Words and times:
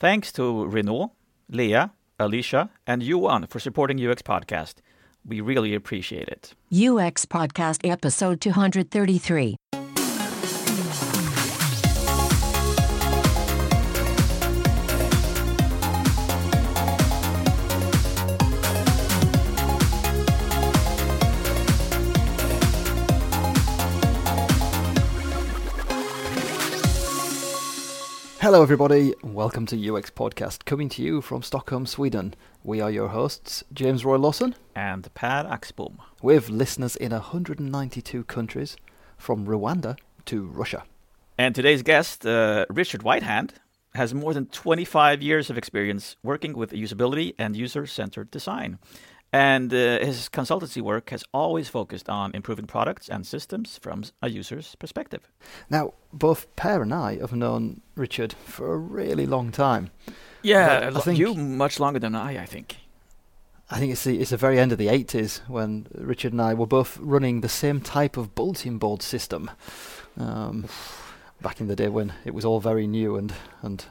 Thanks 0.00 0.32
to 0.32 0.64
Renault, 0.64 1.12
Leah, 1.50 1.92
Alicia, 2.18 2.70
and 2.86 3.02
Yuan 3.02 3.46
for 3.46 3.60
supporting 3.60 4.00
UX 4.00 4.22
Podcast. 4.22 4.76
We 5.26 5.42
really 5.42 5.74
appreciate 5.74 6.26
it. 6.26 6.54
UX 6.72 7.26
Podcast 7.26 7.86
Episode 7.86 8.40
233. 8.40 9.56
Hello, 28.60 28.66
everybody. 28.66 29.14
Welcome 29.22 29.64
to 29.68 29.90
UX 29.90 30.10
Podcast, 30.10 30.66
coming 30.66 30.90
to 30.90 31.02
you 31.02 31.22
from 31.22 31.42
Stockholm, 31.42 31.86
Sweden. 31.86 32.34
We 32.62 32.82
are 32.82 32.90
your 32.90 33.08
hosts, 33.08 33.64
James 33.72 34.04
Royal-Lawson, 34.04 34.54
And 34.76 35.08
Per 35.14 35.44
Axbom. 35.44 35.94
with 36.20 36.50
listeners 36.50 36.94
in 36.94 37.10
192 37.10 38.22
countries, 38.24 38.76
from 39.16 39.46
Rwanda 39.46 39.96
to 40.26 40.44
Russia. 40.44 40.84
And 41.38 41.54
today's 41.54 41.82
guest, 41.82 42.26
uh, 42.26 42.66
Richard 42.68 43.02
Whitehand, 43.02 43.54
has 43.94 44.12
more 44.12 44.34
than 44.34 44.44
25 44.44 45.22
years 45.22 45.48
of 45.48 45.56
experience 45.56 46.16
working 46.22 46.52
with 46.52 46.72
usability 46.72 47.32
and 47.38 47.56
user 47.56 47.86
centered 47.86 48.30
design. 48.30 48.78
And 49.32 49.72
uh, 49.72 50.00
his 50.04 50.28
consultancy 50.28 50.82
work 50.82 51.10
has 51.10 51.22
always 51.32 51.68
focused 51.68 52.08
on 52.08 52.32
improving 52.34 52.66
products 52.66 53.08
and 53.08 53.24
systems 53.24 53.78
from 53.78 54.02
a 54.20 54.28
user's 54.28 54.74
perspective. 54.76 55.20
Now, 55.68 55.94
both 56.12 56.46
Per 56.56 56.82
and 56.82 56.92
I 56.92 57.18
have 57.18 57.32
known 57.32 57.80
Richard 57.94 58.32
for 58.44 58.72
a 58.72 58.76
really 58.76 59.26
long 59.26 59.52
time. 59.52 59.90
Yeah, 60.42 60.90
I 60.94 61.00
think- 61.00 61.18
you 61.18 61.34
much 61.34 61.78
longer 61.78 62.00
than 62.00 62.14
I, 62.14 62.42
I 62.42 62.46
think. 62.46 62.76
I 63.72 63.78
think 63.78 63.92
it's 63.92 64.02
the, 64.02 64.18
it's 64.20 64.30
the 64.30 64.36
very 64.36 64.58
end 64.58 64.72
of 64.72 64.78
the 64.78 64.88
80s 64.88 65.42
when 65.48 65.86
Richard 65.94 66.32
and 66.32 66.42
I 66.42 66.54
were 66.54 66.66
both 66.66 66.98
running 66.98 67.40
the 67.40 67.48
same 67.48 67.80
type 67.80 68.16
of 68.16 68.34
bulletin 68.34 68.78
board 68.78 69.00
system. 69.00 69.48
Um, 70.18 70.66
back 71.40 71.60
in 71.60 71.68
the 71.68 71.76
day 71.76 71.88
when 71.88 72.12
it 72.24 72.34
was 72.34 72.44
all 72.44 72.58
very 72.58 72.88
new 72.88 73.16
and, 73.16 73.32
and 73.62 73.84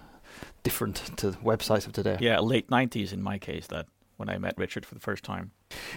different 0.64 1.18
to 1.18 1.32
websites 1.44 1.88
of 1.88 1.94
today. 1.94 2.18
Yeah, 2.20 2.40
late 2.40 2.70
90s 2.70 3.14
in 3.14 3.24
my 3.24 3.38
case, 3.38 3.68
that 3.68 3.86
when 4.20 4.30
I 4.30 4.38
met 4.38 4.54
Richard 4.58 4.86
for 4.86 4.94
the 4.96 5.00
first 5.02 5.24
time. 5.24 5.52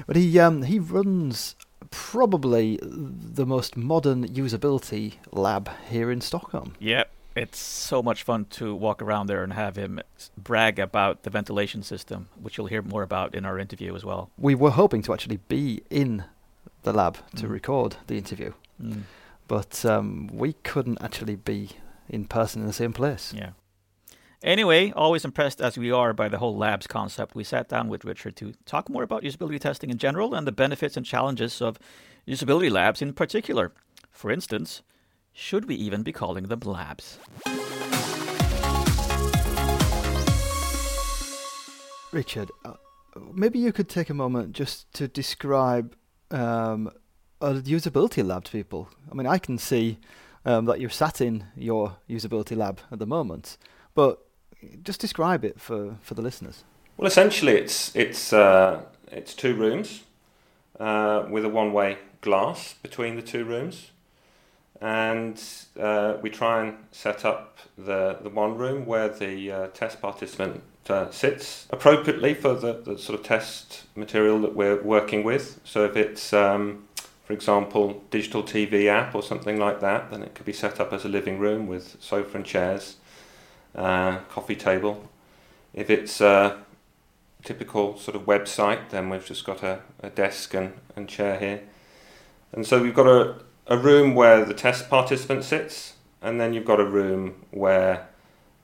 But 0.07 0.17
he 0.17 0.39
um, 0.39 0.63
he 0.63 0.79
runs 0.79 1.57
probably 1.91 2.79
the 2.83 3.45
most 3.45 3.77
modern 3.77 4.27
usability 4.29 5.15
lab 5.33 5.69
here 5.91 6.11
in 6.11 6.21
Stockholm. 6.21 6.75
Yeah, 6.79 7.05
it's 7.35 7.59
so 7.59 8.03
much 8.03 8.23
fun 8.23 8.45
to 8.51 8.75
walk 8.75 9.03
around 9.03 9.27
there 9.27 9.43
and 9.43 9.53
have 9.53 9.75
him 9.77 10.01
brag 10.37 10.79
about 10.79 11.25
the 11.25 11.31
ventilation 11.31 11.83
system, 11.83 12.29
which 12.41 12.57
you'll 12.57 12.69
hear 12.69 12.83
more 12.83 13.03
about 13.03 13.35
in 13.35 13.45
our 13.45 13.59
interview 13.59 13.95
as 13.97 14.05
well. 14.05 14.31
We 14.39 14.55
were 14.55 14.71
hoping 14.71 15.03
to 15.03 15.13
actually 15.13 15.39
be 15.49 15.83
in 15.91 16.25
the 16.85 16.93
lab 16.93 17.19
to 17.37 17.47
Mm. 17.47 17.51
record 17.51 17.97
the 18.07 18.17
interview, 18.19 18.53
but 19.49 19.85
um, 19.85 20.29
we 20.33 20.53
couldn't 20.65 20.99
actually 21.03 21.37
be 21.37 21.71
in 22.09 22.25
person 22.27 22.63
in 22.63 22.67
the 22.69 22.73
same 22.73 22.93
place. 22.93 23.33
Yeah. 23.37 23.51
Anyway, 24.45 24.91
always 24.97 25.25
impressed 25.25 25.61
as 25.61 25.79
we 25.79 25.93
are 25.93 26.13
by 26.13 26.29
the 26.29 26.39
whole 26.39 26.57
labs 26.57 26.89
concept, 26.89 27.37
we 27.37 27.45
sat 27.45 27.69
down 27.69 27.89
with 27.89 28.05
Richard 28.05 28.35
to 28.35 28.53
talk 28.67 28.91
more 28.91 29.05
about 29.05 29.23
usability 29.23 29.61
testing 29.61 29.89
in 29.89 29.99
general 29.99 30.35
and 30.35 30.45
the 30.45 30.51
benefits 30.51 30.97
and 30.97 31.07
challenges 31.07 31.63
of 31.63 31.79
usability 32.27 32.69
labs 32.69 33.01
in 33.01 33.13
particular. 33.13 33.71
For 34.11 34.33
instance, 34.33 34.83
should 35.33 35.67
we 35.67 35.77
even 35.77 36.03
be 36.03 36.11
calling 36.11 36.49
them 36.49 36.59
labs? 36.65 37.21
Richard, 42.11 42.51
uh, 42.65 42.73
maybe 43.33 43.61
you 43.61 43.73
could 43.73 43.89
take 43.89 44.11
a 44.11 44.15
moment 44.15 44.55
just 44.55 44.93
to 44.95 45.07
describe 45.07 45.95
um, 46.33 46.91
a 47.41 47.55
usability 47.55 48.27
lab 48.27 48.43
to 48.45 48.51
people. 48.51 48.89
I 49.09 49.15
mean, 49.15 49.29
I 49.29 49.39
can 49.39 49.57
see 49.57 50.01
um, 50.45 50.65
that 50.65 50.81
you're 50.81 50.91
sat 50.91 51.21
in 51.21 51.45
your 51.55 51.99
usability 52.11 52.57
lab 52.57 52.81
at 52.91 52.99
the 52.99 53.07
moment, 53.07 53.57
but 53.95 54.27
just 54.83 55.01
describe 55.01 55.45
it 55.45 55.61
for, 55.61 55.97
for 56.03 56.15
the 56.15 56.23
listeners. 56.23 56.65
Well, 56.97 57.07
essentially, 57.07 57.55
it's 57.55 57.95
it's 57.97 58.33
uh, 58.33 58.83
it's 59.11 59.35
two 59.35 59.55
rooms 59.55 60.03
uh, 60.79 61.27
with 61.31 61.45
a 61.45 61.49
one-way 61.49 61.99
glass 62.21 62.75
between 62.83 63.17
the 63.17 63.23
two 63.23 63.45
rooms, 63.45 63.91
and 64.81 65.43
uh, 65.81 66.15
we 66.21 66.31
try 66.31 66.63
and 66.63 66.77
set 66.93 67.25
up 67.25 67.59
the 67.77 68.19
the 68.23 68.29
one 68.29 68.57
room 68.57 68.87
where 68.87 69.09
the 69.09 69.51
uh, 69.51 69.67
test 69.69 70.01
participant 70.01 70.63
uh, 70.89 71.11
sits 71.11 71.67
appropriately 71.71 72.35
for 72.35 72.55
the, 72.55 72.75
the 72.75 72.99
sort 72.99 73.19
of 73.19 73.25
test 73.25 73.85
material 73.97 74.41
that 74.41 74.55
we're 74.55 74.83
working 74.83 75.25
with. 75.25 75.61
So 75.65 75.85
if 75.85 75.97
it's 75.97 76.33
um, 76.33 76.85
for 77.25 77.33
example, 77.33 78.03
digital 78.11 78.43
TV 78.43 78.89
app 78.89 79.15
or 79.15 79.23
something 79.23 79.59
like 79.59 79.81
that, 79.81 80.11
then 80.11 80.23
it 80.23 80.35
could 80.35 80.45
be 80.45 80.53
set 80.53 80.81
up 80.81 80.93
as 80.93 81.05
a 81.05 81.09
living 81.09 81.39
room 81.39 81.67
with 81.67 81.97
sofa 82.01 82.37
and 82.37 82.45
chairs, 82.45 82.97
uh, 83.75 84.19
coffee 84.31 84.57
table. 84.57 85.09
If 85.75 85.91
it's 85.91 86.21
a 86.21 86.63
typical 87.43 87.99
sort 87.99 88.17
of 88.17 88.23
website, 88.23 88.91
then 88.91 89.11
we've 89.11 89.25
just 89.25 89.45
got 89.45 89.63
a, 89.63 89.81
a 90.03 90.11
desk 90.11 90.55
and, 90.55 90.75
and 90.95 91.09
chair 91.09 91.39
here. 91.39 91.63
And 92.53 92.67
so 92.67 92.83
we've 92.83 92.95
got 92.95 93.07
a, 93.07 93.37
a 93.67 93.77
room 93.77 94.15
where 94.15 94.45
the 94.45 94.55
test 94.55 94.91
participant 94.91 95.45
sits, 95.45 95.95
and 96.21 96.41
then 96.41 96.53
you've 96.53 96.65
got 96.65 96.81
a 96.81 96.85
room 96.85 97.45
where 97.51 98.09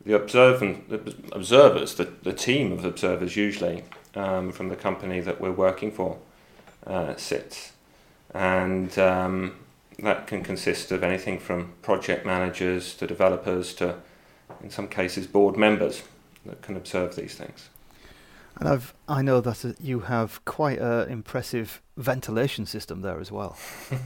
the 0.04 0.14
observant, 0.14 0.88
the 0.88 1.14
observers, 1.32 1.94
the, 1.94 2.04
the 2.22 2.32
team 2.32 2.72
of 2.72 2.84
observers 2.84 3.36
usually 3.36 3.84
um, 4.14 4.52
from 4.52 4.68
the 4.68 4.76
company 4.76 5.20
that 5.20 5.40
we're 5.40 5.52
working 5.52 5.90
for, 5.90 6.18
uh, 6.86 7.16
sits. 7.16 7.72
And 8.34 8.96
um, 8.98 9.56
that 9.98 10.26
can 10.26 10.42
consist 10.42 10.92
of 10.92 11.02
anything 11.02 11.38
from 11.38 11.72
project 11.82 12.24
managers 12.24 12.94
to 12.94 13.06
developers 13.06 13.74
to, 13.74 13.96
in 14.62 14.70
some 14.70 14.88
cases, 14.88 15.26
board 15.26 15.56
members 15.56 16.02
that 16.46 16.62
can 16.62 16.76
observe 16.76 17.16
these 17.16 17.34
things. 17.34 17.68
And 18.58 18.68
I've, 18.68 18.94
I 19.08 19.22
know 19.22 19.40
that 19.40 19.64
uh, 19.64 19.72
you 19.80 20.00
have 20.00 20.44
quite 20.44 20.78
an 20.78 21.10
impressive 21.10 21.80
ventilation 21.96 22.66
system 22.66 23.02
there 23.02 23.20
as 23.20 23.30
well. 23.30 23.56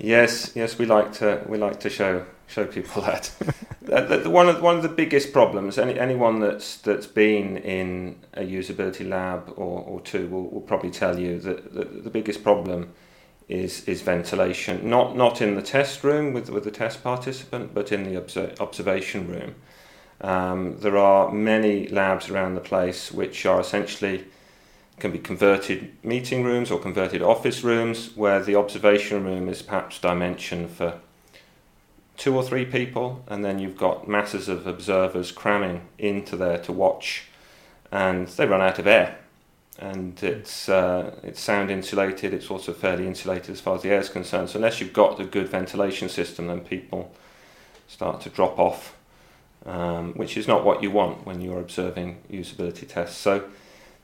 yes, 0.00 0.52
yes, 0.54 0.78
we 0.78 0.86
like 0.86 1.12
to 1.14 1.42
we 1.46 1.58
like 1.58 1.80
to 1.80 1.90
show 1.90 2.24
show 2.48 2.66
people 2.66 3.02
that. 3.10 3.30
The- 3.82 4.28
one 4.28 4.48
of 4.48 4.60
one 4.60 4.76
of 4.76 4.82
the 4.82 4.88
biggest 4.88 5.32
problems, 5.32 5.78
any 5.78 5.98
anyone 5.98 6.40
that's 6.40 6.78
that's 6.78 7.06
been 7.06 7.58
in 7.58 8.16
a 8.34 8.42
usability 8.42 9.08
lab 9.08 9.52
or, 9.56 9.82
or 9.82 10.00
two 10.00 10.26
will, 10.28 10.48
will 10.48 10.60
probably 10.62 10.90
tell 10.90 11.18
you 11.18 11.38
that 11.40 11.74
the, 11.74 11.84
the 11.84 12.10
biggest 12.10 12.42
problem 12.42 12.92
is 13.48 13.84
is 13.88 14.02
ventilation. 14.02 14.88
Not 14.88 15.16
not 15.16 15.40
in 15.40 15.54
the 15.54 15.62
test 15.62 16.04
room 16.04 16.32
with 16.32 16.50
with 16.50 16.64
the 16.64 16.70
test 16.70 17.02
participant, 17.02 17.74
but 17.74 17.92
in 17.92 18.04
the 18.04 18.16
obser- 18.16 18.54
observation 18.60 19.28
room. 19.28 19.54
Um, 20.20 20.78
there 20.78 20.96
are 20.96 21.32
many 21.32 21.88
labs 21.88 22.30
around 22.30 22.54
the 22.54 22.60
place 22.60 23.10
which 23.10 23.44
are 23.44 23.60
essentially 23.60 24.24
can 25.00 25.10
be 25.10 25.18
converted 25.18 25.92
meeting 26.04 26.44
rooms 26.44 26.70
or 26.70 26.78
converted 26.78 27.22
office 27.22 27.64
rooms 27.64 28.16
where 28.16 28.40
the 28.40 28.54
observation 28.54 29.24
room 29.24 29.48
is 29.48 29.60
perhaps 29.60 29.98
dimension 29.98 30.68
for 30.68 31.00
two 32.16 32.36
or 32.36 32.42
three 32.44 32.64
people 32.64 33.24
and 33.26 33.44
then 33.44 33.58
you've 33.58 33.76
got 33.76 34.06
masses 34.06 34.48
of 34.48 34.64
observers 34.64 35.32
cramming 35.32 35.80
into 35.98 36.36
there 36.36 36.58
to 36.58 36.70
watch 36.70 37.24
and 37.90 38.28
they 38.28 38.46
run 38.46 38.60
out 38.60 38.78
of 38.78 38.86
air 38.86 39.18
and 39.78 40.22
it's 40.22 40.68
uh, 40.68 41.14
it's 41.22 41.40
sound 41.40 41.70
insulated 41.70 42.34
it's 42.34 42.50
also 42.50 42.72
fairly 42.72 43.06
insulated 43.06 43.50
as 43.50 43.60
far 43.60 43.76
as 43.76 43.82
the 43.82 43.90
air 43.90 44.00
is 44.00 44.08
concerned 44.08 44.48
so 44.50 44.56
unless 44.56 44.80
you've 44.80 44.92
got 44.92 45.18
a 45.20 45.24
good 45.24 45.48
ventilation 45.48 46.08
system 46.08 46.46
then 46.46 46.60
people 46.60 47.12
start 47.88 48.20
to 48.20 48.28
drop 48.30 48.58
off 48.58 48.96
um, 49.64 50.12
which 50.14 50.36
is 50.36 50.46
not 50.46 50.64
what 50.64 50.82
you 50.82 50.90
want 50.90 51.24
when 51.24 51.40
you're 51.40 51.60
observing 51.60 52.18
usability 52.30 52.86
tests 52.86 53.16
so 53.16 53.44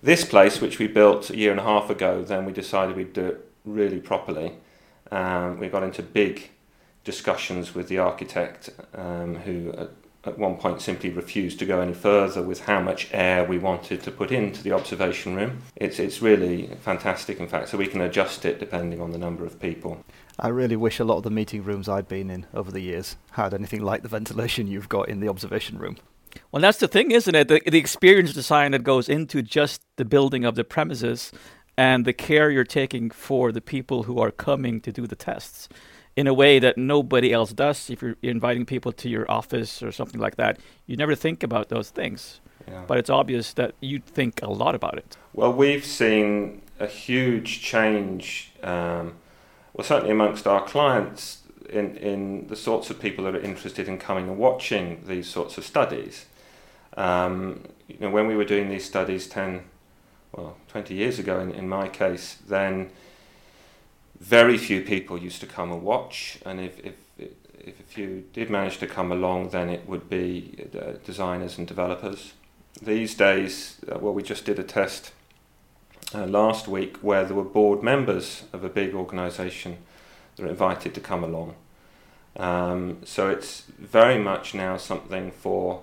this 0.03 0.25
place, 0.25 0.61
which 0.61 0.79
we 0.79 0.87
built 0.87 1.31
a 1.31 1.37
year 1.37 1.51
and 1.51 1.59
a 1.59 1.65
half 1.65 1.91
ago, 1.91 2.23
then 2.23 2.45
we 2.45 2.53
decided 2.53 2.97
we'd 2.97 3.13
do 3.13 3.27
it 3.27 3.51
really 3.65 3.99
properly. 3.99 4.53
Um, 5.11 5.59
we 5.59 5.69
got 5.69 5.83
into 5.83 6.03
big 6.03 6.51
discussions 7.03 7.75
with 7.75 7.89
the 7.89 7.99
architect, 7.99 8.71
um, 8.95 9.37
who 9.37 9.89
at, 10.29 10.35
at 10.35 10.39
one 10.39 10.57
point 10.57 10.81
simply 10.81 11.11
refused 11.11 11.59
to 11.59 11.67
go 11.67 11.81
any 11.81 11.95
further 11.95 12.43
with 12.43 12.61
how 12.61 12.81
much 12.81 13.09
air 13.13 13.45
we 13.45 13.59
wanted 13.59 14.03
to 14.03 14.11
put 14.11 14.31
into 14.31 14.63
the 14.63 14.73
observation 14.73 15.35
room. 15.35 15.59
It's, 15.77 15.99
it's 15.99 16.23
really 16.23 16.69
fantastic, 16.81 17.41
in 17.41 17.49
fact, 17.49 17.69
so 17.69 17.79
we 17.79 17.87
can 17.87 18.01
adjust 18.01 18.45
it 18.45 18.61
depending 18.61 19.01
on 19.01 19.13
the 19.13 19.19
number 19.19 19.45
of 19.45 19.59
people. 19.61 20.05
I 20.39 20.49
really 20.49 20.77
wish 20.77 21.01
a 21.01 21.05
lot 21.05 21.17
of 21.17 21.23
the 21.25 21.31
meeting 21.31 21.65
rooms 21.65 21.89
I'd 21.89 22.09
been 22.09 22.31
in 22.31 22.47
over 22.55 22.71
the 22.71 22.81
years 22.81 23.17
had 23.33 23.55
anything 23.55 23.83
like 23.83 24.03
the 24.03 24.09
ventilation 24.09 24.69
you've 24.69 24.89
got 24.89 25.09
in 25.09 25.21
the 25.21 25.29
observation 25.29 25.79
room. 25.79 25.97
Well, 26.53 26.63
that's 26.63 26.79
the 26.79 26.89
thing, 26.89 27.11
isn't 27.11 27.35
it? 27.35 27.49
The, 27.49 27.61
the 27.67 27.79
experience 27.79 28.33
design 28.33 28.73
that 28.73 28.85
goes 28.85 29.09
into 29.09 29.43
just 29.43 29.83
the 29.97 30.05
building 30.05 30.45
of 30.45 30.55
the 30.55 30.65
premises 30.65 31.33
and 31.77 32.05
the 32.05 32.13
care 32.13 32.51
you're 32.51 32.65
taking 32.65 33.11
for 33.11 33.51
the 33.51 33.61
people 33.61 34.05
who 34.05 34.19
are 34.19 34.31
coming 34.31 34.81
to 34.83 34.93
do 34.93 35.07
the 35.07 35.17
tests 35.17 35.69
in 36.19 36.27
a 36.27 36.35
way 36.35 36.59
that 36.59 36.77
nobody 36.77 37.33
else 37.33 37.53
does. 37.53 37.89
If 37.89 38.03
you're 38.03 38.17
inviting 38.23 38.67
people 38.67 38.91
to 38.91 39.09
your 39.09 39.31
office 39.31 39.85
or 39.85 39.93
something 39.93 40.21
like 40.21 40.35
that, 40.35 40.59
you 40.89 40.97
never 40.97 41.15
think 41.15 41.45
about 41.45 41.69
those 41.69 41.91
things. 41.91 42.41
Yeah. 42.67 42.83
But 42.89 42.99
it's 42.99 43.09
obvious 43.09 43.53
that 43.53 43.77
you 43.81 44.01
think 44.01 44.43
a 44.43 44.51
lot 44.51 44.75
about 44.75 44.99
it. 44.99 45.17
Well, 45.33 45.53
we've 45.53 45.85
seen 45.85 46.63
a 46.81 46.89
huge 46.89 47.63
change, 47.63 48.51
um, 48.65 49.15
well, 49.73 49.85
certainly 49.85 50.11
amongst 50.11 50.49
our 50.49 50.65
clients, 50.65 51.43
in, 51.71 51.97
in 51.99 52.49
the 52.49 52.57
sorts 52.57 52.91
of 52.91 52.99
people 52.99 53.25
that 53.27 53.37
are 53.37 53.41
interested 53.41 53.87
in 53.87 53.97
coming 53.99 54.27
and 54.29 54.39
watching 54.39 55.05
these 55.07 55.29
sorts 55.29 55.57
of 55.57 55.65
studies. 55.65 56.27
Um, 56.97 57.63
you 57.87 57.99
know, 58.01 58.11
when 58.11 58.27
we 58.27 58.35
were 58.35 58.45
doing 58.45 58.71
these 58.71 58.85
studies 58.85 59.29
10, 59.29 59.63
well, 60.33 60.57
20 60.67 60.95
years 60.95 61.21
ago 61.21 61.39
in, 61.39 61.53
in 61.53 61.69
my 61.69 61.87
case, 61.87 62.39
then 62.49 62.91
very 64.21 64.59
few 64.59 64.83
people 64.83 65.19
used 65.19 65.41
to 65.41 65.47
come 65.47 65.73
and 65.73 65.83
watch, 65.83 66.39
and 66.45 66.61
if, 66.61 66.79
if, 66.85 66.95
if 67.19 67.81
a 67.81 67.83
few 67.85 68.25
did 68.33 68.51
manage 68.51 68.79
to 68.79 68.87
come 68.87 69.13
along, 69.13 69.51
then 69.51 69.69
it 69.69 69.89
would 69.89 70.09
be 70.11 70.67
uh, 70.75 70.93
designers 71.05 71.59
and 71.59 71.67
developers. 71.67 72.33
These 72.83 73.15
days, 73.15 73.79
uh, 73.91 73.99
well, 73.99 74.13
we 74.13 74.23
just 74.23 74.45
did 74.45 74.59
a 74.59 74.65
test 74.65 75.13
uh, 76.15 76.27
last 76.27 76.69
week 76.69 76.97
where 76.99 77.25
there 77.25 77.37
were 77.37 77.45
board 77.45 77.83
members 77.83 78.45
of 78.53 78.65
a 78.65 78.69
big 78.69 78.95
organisation 78.95 79.79
that 80.37 80.45
are 80.45 80.49
invited 80.49 80.95
to 80.95 81.01
come 81.01 81.23
along. 81.23 81.55
Um, 82.37 82.99
so 83.05 83.29
it's 83.29 83.63
very 83.79 84.19
much 84.19 84.55
now 84.55 84.77
something 84.77 85.33
for 85.33 85.83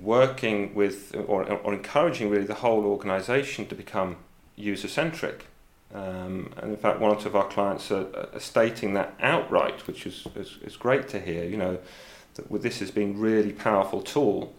working 0.00 0.74
with 0.74 1.14
or, 1.26 1.44
or 1.44 1.74
encouraging 1.74 2.30
really 2.30 2.44
the 2.44 2.54
whole 2.54 2.84
organisation 2.84 3.66
to 3.66 3.74
become 3.74 4.16
user 4.56 4.88
centric. 4.88 5.46
Um, 5.92 6.52
and 6.56 6.72
in 6.72 6.76
fact, 6.76 7.00
one 7.00 7.10
or 7.10 7.20
two 7.20 7.28
of 7.28 7.36
our 7.36 7.46
clients 7.48 7.90
are, 7.90 8.06
are 8.32 8.40
stating 8.40 8.94
that 8.94 9.14
outright, 9.20 9.86
which 9.86 10.06
is, 10.06 10.26
is, 10.34 10.58
is, 10.62 10.76
great 10.76 11.06
to 11.08 11.20
hear. 11.20 11.44
You 11.44 11.56
know, 11.56 11.78
that 12.34 12.62
this 12.62 12.80
has 12.80 12.90
been 12.90 13.18
really 13.18 13.52
powerful 13.52 14.00
tool 14.00 14.52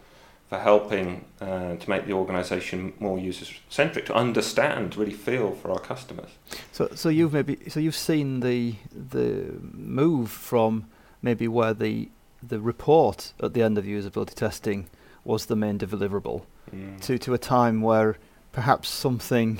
for 0.47 0.59
helping 0.59 1.25
uh, 1.41 1.75
to 1.75 1.89
make 1.89 2.05
the 2.05 2.13
organisation 2.13 2.93
more 2.99 3.17
user 3.17 3.45
centric, 3.69 4.05
to 4.05 4.13
understand, 4.13 4.95
really 4.95 5.13
feel 5.13 5.51
for 5.51 5.71
our 5.71 5.79
customers. 5.79 6.29
So, 6.71 6.89
so 6.93 7.09
you've 7.09 7.33
maybe 7.33 7.57
so 7.69 7.79
you've 7.79 7.95
seen 7.95 8.41
the 8.41 8.75
the 8.91 9.55
move 9.61 10.29
from 10.29 10.85
maybe 11.21 11.47
where 11.47 11.73
the 11.73 12.09
the 12.43 12.59
report 12.59 13.33
at 13.41 13.53
the 13.53 13.63
end 13.63 13.77
of 13.77 13.85
usability 13.85 14.35
testing 14.35 14.87
was 15.23 15.47
the 15.47 15.55
main 15.55 15.79
deliverable 15.79 16.43
mm. 16.73 17.01
to 17.01 17.17
to 17.17 17.33
a 17.33 17.39
time 17.39 17.81
where 17.81 18.17
perhaps 18.51 18.87
something 18.87 19.59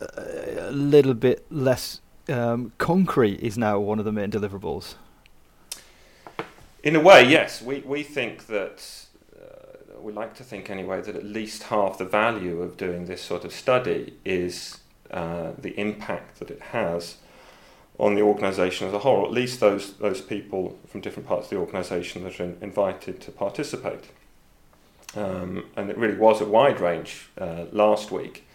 a 0.00 0.70
little 0.70 1.14
bit 1.14 1.44
less 1.50 2.00
um, 2.28 2.72
concrete 2.78 3.40
is 3.40 3.56
now 3.58 3.78
one 3.78 3.98
of 3.98 4.04
the 4.04 4.12
main 4.12 4.30
deliverables. 4.30 4.94
In 6.82 6.94
a 6.94 7.00
way, 7.00 7.28
yes. 7.28 7.60
We 7.60 7.80
we 7.80 8.02
think 8.02 8.46
that 8.46 9.06
we 10.00 10.12
like 10.12 10.34
to 10.34 10.44
think 10.44 10.70
anyway 10.70 11.00
that 11.00 11.16
at 11.16 11.24
least 11.24 11.64
half 11.64 11.98
the 11.98 12.04
value 12.04 12.62
of 12.62 12.76
doing 12.76 13.06
this 13.06 13.22
sort 13.22 13.44
of 13.44 13.52
study 13.52 14.14
is 14.24 14.78
uh, 15.10 15.52
the 15.58 15.78
impact 15.78 16.38
that 16.38 16.50
it 16.50 16.60
has 16.60 17.16
on 17.98 18.14
the 18.14 18.22
organisation 18.22 18.86
as 18.86 18.94
a 18.94 19.00
whole, 19.00 19.24
at 19.24 19.32
least 19.32 19.58
those 19.60 19.94
those 19.94 20.20
people 20.20 20.78
from 20.86 21.00
different 21.00 21.28
parts 21.28 21.46
of 21.46 21.50
the 21.50 21.56
organisation 21.56 22.22
that 22.24 22.38
are 22.38 22.44
in, 22.44 22.56
invited 22.60 23.20
to 23.20 23.32
participate. 23.32 24.04
Um, 25.16 25.64
and 25.76 25.90
it 25.90 25.96
really 25.96 26.16
was 26.16 26.40
a 26.40 26.44
wide 26.44 26.80
range 26.80 27.28
uh, 27.38 27.64
last 27.72 28.10
week. 28.12 28.46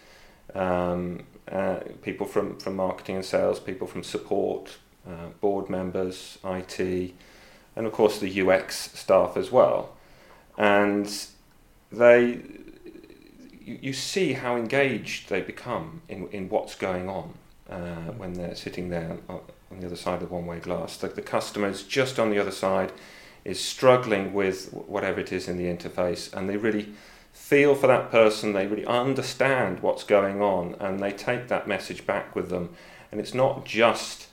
Um, 0.54 1.24
uh, 1.50 1.80
people 2.02 2.26
from, 2.26 2.58
from 2.58 2.76
marketing 2.76 3.16
and 3.16 3.24
sales, 3.24 3.60
people 3.60 3.86
from 3.86 4.02
support, 4.02 4.78
uh, 5.06 5.28
board 5.40 5.68
members, 5.68 6.38
IT, 6.44 6.80
and 7.76 7.86
of 7.86 7.92
course 7.92 8.18
the 8.18 8.40
UX 8.40 8.98
staff 8.98 9.36
as 9.36 9.50
well. 9.50 9.94
And 10.56 11.12
they 11.90 12.40
you, 13.64 13.78
you 13.80 13.92
see 13.92 14.34
how 14.34 14.56
engaged 14.56 15.28
they 15.28 15.40
become 15.40 16.02
in, 16.08 16.28
in 16.28 16.48
what's 16.48 16.74
going 16.74 17.08
on 17.08 17.34
uh, 17.68 18.12
when 18.16 18.34
they're 18.34 18.54
sitting 18.54 18.90
there 18.90 19.16
on, 19.28 19.40
the 19.80 19.86
other 19.86 19.96
side 19.96 20.22
of 20.22 20.30
one 20.30 20.46
way 20.46 20.60
glass. 20.60 20.96
The, 20.98 21.08
the 21.08 21.22
customer 21.22 21.66
is 21.66 21.82
just 21.82 22.20
on 22.20 22.30
the 22.30 22.38
other 22.38 22.52
side, 22.52 22.92
is 23.44 23.58
struggling 23.58 24.32
with 24.32 24.72
whatever 24.72 25.18
it 25.18 25.32
is 25.32 25.48
in 25.48 25.56
the 25.56 25.64
interface, 25.64 26.32
and 26.32 26.48
they 26.48 26.56
really 26.56 26.92
feel 27.34 27.74
for 27.74 27.86
that 27.88 28.10
person, 28.10 28.54
they 28.54 28.66
really 28.66 28.86
understand 28.86 29.80
what's 29.80 30.04
going 30.04 30.40
on, 30.40 30.76
and 30.80 31.00
they 31.00 31.12
take 31.12 31.48
that 31.48 31.68
message 31.68 32.06
back 32.06 32.34
with 32.34 32.48
them. 32.48 32.70
And 33.12 33.20
it's 33.20 33.34
not 33.34 33.66
just 33.66 34.28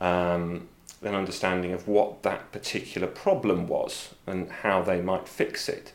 um, 0.00 0.68
an 1.02 1.14
understanding 1.14 1.72
of 1.74 1.86
what 1.86 2.22
that 2.22 2.50
particular 2.52 3.06
problem 3.06 3.68
was 3.68 4.14
and 4.26 4.50
how 4.50 4.80
they 4.80 5.02
might 5.02 5.28
fix 5.28 5.68
it 5.68 5.92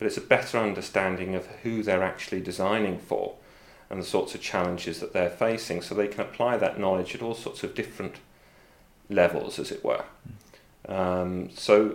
but 0.00 0.06
it's 0.06 0.16
a 0.16 0.22
better 0.22 0.58
understanding 0.58 1.34
of 1.34 1.46
who 1.62 1.82
they're 1.82 2.02
actually 2.02 2.40
designing 2.40 2.98
for 2.98 3.34
and 3.90 4.00
the 4.00 4.06
sorts 4.06 4.34
of 4.34 4.40
challenges 4.40 4.98
that 4.98 5.12
they're 5.12 5.28
facing 5.28 5.82
so 5.82 5.94
they 5.94 6.08
can 6.08 6.22
apply 6.22 6.56
that 6.56 6.80
knowledge 6.80 7.14
at 7.14 7.20
all 7.20 7.34
sorts 7.34 7.62
of 7.62 7.74
different 7.74 8.16
levels, 9.10 9.58
as 9.58 9.70
it 9.70 9.84
were. 9.84 10.04
Um, 10.88 11.50
so 11.50 11.94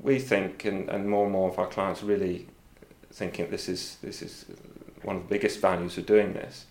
we 0.00 0.20
think, 0.20 0.64
and, 0.64 0.88
and 0.88 1.10
more 1.10 1.24
and 1.24 1.32
more 1.32 1.50
of 1.50 1.58
our 1.58 1.66
clients 1.66 2.04
really 2.04 2.46
thinking 3.12 3.50
this 3.50 3.68
is, 3.68 3.98
this 4.02 4.22
is 4.22 4.46
one 5.02 5.16
of 5.16 5.22
the 5.22 5.28
biggest 5.28 5.60
values 5.60 5.98
of 5.98 6.06
doing 6.06 6.32
this. 6.32 6.66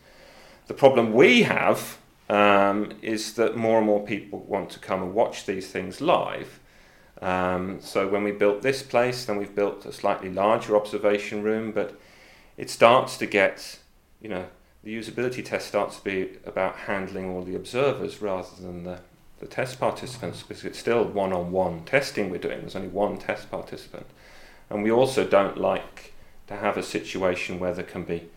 The 0.67 0.73
problem 0.73 1.13
we 1.13 1.43
have 1.43 1.97
um, 2.29 2.93
is 3.01 3.33
that 3.33 3.55
more 3.55 3.77
and 3.77 3.87
more 3.87 4.05
people 4.05 4.39
want 4.39 4.69
to 4.71 4.79
come 4.79 5.01
and 5.01 5.13
watch 5.13 5.45
these 5.45 5.67
things 5.67 6.01
live 6.01 6.59
um, 7.21 7.79
so 7.81 8.07
when 8.07 8.23
we 8.23 8.31
built 8.31 8.61
this 8.61 8.81
place, 8.81 9.25
then 9.25 9.37
we've 9.37 9.53
built 9.53 9.85
a 9.85 9.93
slightly 9.93 10.29
larger 10.29 10.75
observation 10.75 11.43
room, 11.43 11.71
but 11.71 11.99
it 12.57 12.69
starts 12.69 13.17
to 13.17 13.27
get, 13.27 13.79
you 14.21 14.29
know, 14.29 14.45
the 14.83 14.95
usability 14.97 15.45
test 15.45 15.67
starts 15.67 15.97
to 15.97 16.03
be 16.03 16.37
about 16.45 16.75
handling 16.75 17.29
all 17.29 17.43
the 17.43 17.55
observers 17.55 18.21
rather 18.21 18.49
than 18.59 18.83
the, 18.83 18.99
the 19.39 19.45
test 19.45 19.79
participants 19.79 20.41
because 20.41 20.65
it's 20.65 20.79
still 20.79 21.03
one-on-one 21.03 21.83
testing 21.85 22.31
we're 22.31 22.39
doing. 22.39 22.61
There's 22.61 22.75
only 22.75 22.87
one 22.87 23.17
test 23.17 23.51
participant. 23.51 24.07
And 24.71 24.81
we 24.81 24.89
also 24.89 25.27
don't 25.27 25.57
like 25.57 26.10
to 26.51 26.57
have 26.57 26.77
a 26.77 26.83
situation 26.83 27.59
where 27.59 27.73
there 27.73 27.85
can 27.85 28.03
be 28.03 28.29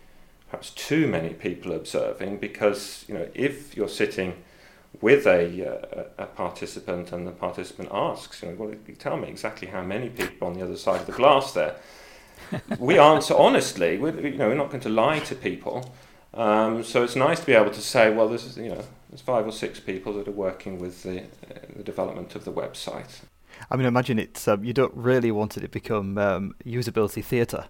perhaps 0.48 0.70
too 0.70 1.08
many 1.08 1.30
people 1.30 1.72
observing 1.72 2.38
because, 2.38 3.04
you 3.08 3.14
know, 3.14 3.28
if 3.34 3.76
you're 3.76 3.88
sitting 3.88 4.42
with 5.00 5.26
a, 5.26 5.68
uh, 5.68 6.04
a 6.18 6.26
participant 6.26 7.10
and 7.10 7.26
the 7.26 7.32
participant 7.32 7.88
asks, 7.92 8.42
you 8.42 8.48
know, 8.48 8.54
well, 8.54 8.74
tell 8.98 9.16
me 9.16 9.28
exactly 9.28 9.68
how 9.68 9.82
many 9.82 10.08
people 10.08 10.46
on 10.46 10.54
the 10.54 10.62
other 10.62 10.76
side 10.76 11.00
of 11.00 11.06
the 11.06 11.12
glass 11.12 11.52
there. 11.52 11.74
we 12.78 12.98
answer 12.98 13.34
honestly. 13.36 13.98
We're, 13.98 14.20
you 14.20 14.36
know, 14.36 14.48
we're 14.48 14.54
not 14.54 14.70
going 14.70 14.82
to 14.82 14.88
lie 14.88 15.18
to 15.20 15.34
people. 15.34 15.92
Um, 16.34 16.84
so 16.84 17.02
it's 17.02 17.16
nice 17.16 17.40
to 17.40 17.46
be 17.46 17.52
able 17.52 17.72
to 17.72 17.80
say, 17.80 18.12
well, 18.12 18.28
this 18.28 18.44
is, 18.44 18.56
you 18.56 18.68
know, 18.68 18.84
there's 19.08 19.20
five 19.20 19.46
or 19.46 19.52
six 19.52 19.80
people 19.80 20.12
that 20.14 20.28
are 20.28 20.32
working 20.32 20.78
with 20.78 21.02
the, 21.02 21.22
uh, 21.22 21.24
the 21.76 21.82
development 21.82 22.36
of 22.36 22.44
the 22.44 22.52
website. 22.52 23.20
I 23.70 23.76
mean, 23.76 23.86
imagine 23.86 24.18
it's 24.20 24.46
um, 24.46 24.64
you 24.64 24.72
don't 24.72 24.94
really 24.94 25.32
want 25.32 25.56
it 25.56 25.60
to 25.60 25.68
become 25.68 26.18
um, 26.18 26.54
usability 26.64 27.24
theatre 27.24 27.66